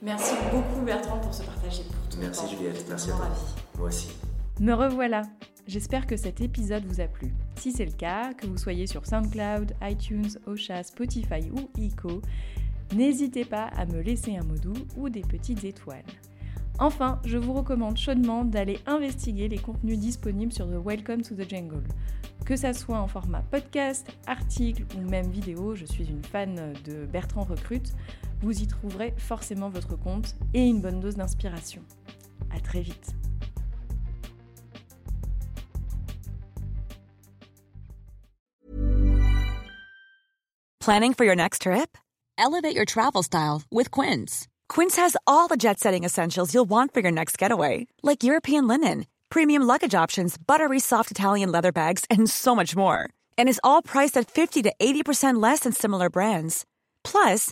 Merci 0.01 0.35
beaucoup 0.51 0.85
Bertrand 0.85 1.17
pour 1.17 1.33
ce 1.33 1.41
partage 1.41 1.79
et 1.79 1.83
pour 1.83 2.07
tout 2.09 2.17
Merci 2.19 2.55
Juliette, 2.55 2.85
merci 2.87 3.09
à 3.09 3.15
toi. 3.15 3.29
Moi 3.77 3.87
aussi. 3.87 4.09
Me 4.59 4.73
revoilà. 4.73 5.23
J'espère 5.67 6.05
que 6.05 6.15
cet 6.15 6.39
épisode 6.39 6.85
vous 6.85 7.01
a 7.01 7.07
plu. 7.07 7.33
Si 7.55 7.71
c'est 7.71 7.85
le 7.85 7.91
cas, 7.91 8.33
que 8.33 8.45
vous 8.45 8.57
soyez 8.57 8.85
sur 8.85 9.05
SoundCloud, 9.05 9.73
iTunes, 9.81 10.29
Ocha, 10.45 10.83
Spotify 10.83 11.49
ou 11.51 11.69
Eco, 11.81 12.21
n'hésitez 12.95 13.43
pas 13.43 13.65
à 13.75 13.85
me 13.85 14.01
laisser 14.01 14.37
un 14.37 14.43
mot 14.43 14.57
doux 14.57 14.85
ou 14.95 15.09
des 15.09 15.21
petites 15.21 15.63
étoiles. 15.63 16.05
Enfin, 16.79 17.19
je 17.25 17.39
vous 17.39 17.53
recommande 17.53 17.97
chaudement 17.97 18.45
d'aller 18.45 18.79
investiguer 18.85 19.47
les 19.47 19.57
contenus 19.57 19.97
disponibles 19.97 20.53
sur 20.53 20.67
The 20.67 20.85
Welcome 20.85 21.23
to 21.23 21.33
the 21.33 21.49
Jungle. 21.49 21.83
Que 22.45 22.55
ça 22.55 22.71
soit 22.71 22.99
en 22.99 23.07
format 23.07 23.41
podcast, 23.41 24.07
article 24.27 24.83
ou 24.95 25.01
même 25.09 25.29
vidéo, 25.31 25.73
je 25.73 25.85
suis 25.85 26.05
une 26.05 26.23
fan 26.23 26.73
de 26.85 27.05
Bertrand 27.05 27.43
Recrute, 27.43 27.93
vous 28.41 28.61
y 28.61 28.67
trouverez 28.67 29.13
forcément 29.17 29.69
votre 29.69 29.95
compte 29.95 30.35
et 30.53 30.65
une 30.65 30.81
bonne 30.81 30.99
dose 30.99 31.15
d'inspiration. 31.15 31.81
À 32.51 32.59
très 32.59 32.81
vite. 32.81 33.13
Planning 40.79 41.13
for 41.13 41.25
your 41.25 41.35
next 41.35 41.63
trip? 41.63 41.97
Elevate 42.37 42.73
your 42.73 42.85
travel 42.85 43.21
style 43.21 43.63
with 43.69 43.91
Quince. 43.91 44.47
Quince 44.69 44.95
has 44.95 45.17
all 45.25 45.47
the 45.49 45.57
jet 45.57 45.81
setting 45.81 46.05
essentials 46.05 46.53
you'll 46.53 46.69
want 46.69 46.93
for 46.93 47.01
your 47.01 47.11
next 47.11 47.37
getaway, 47.37 47.87
like 48.03 48.23
European 48.23 48.67
linen, 48.67 49.05
premium 49.29 49.63
luggage 49.63 49.93
options, 49.93 50.37
buttery 50.37 50.79
soft 50.79 51.11
Italian 51.11 51.51
leather 51.51 51.73
bags, 51.73 52.05
and 52.09 52.29
so 52.29 52.55
much 52.55 52.73
more. 52.73 53.09
And 53.37 53.49
is 53.49 53.59
all 53.65 53.81
priced 53.81 54.15
at 54.15 54.31
50 54.31 54.61
to 54.63 54.73
80% 54.79 55.41
less 55.41 55.61
than 55.61 55.73
similar 55.73 56.09
brands. 56.09 56.65
Plus, 57.03 57.51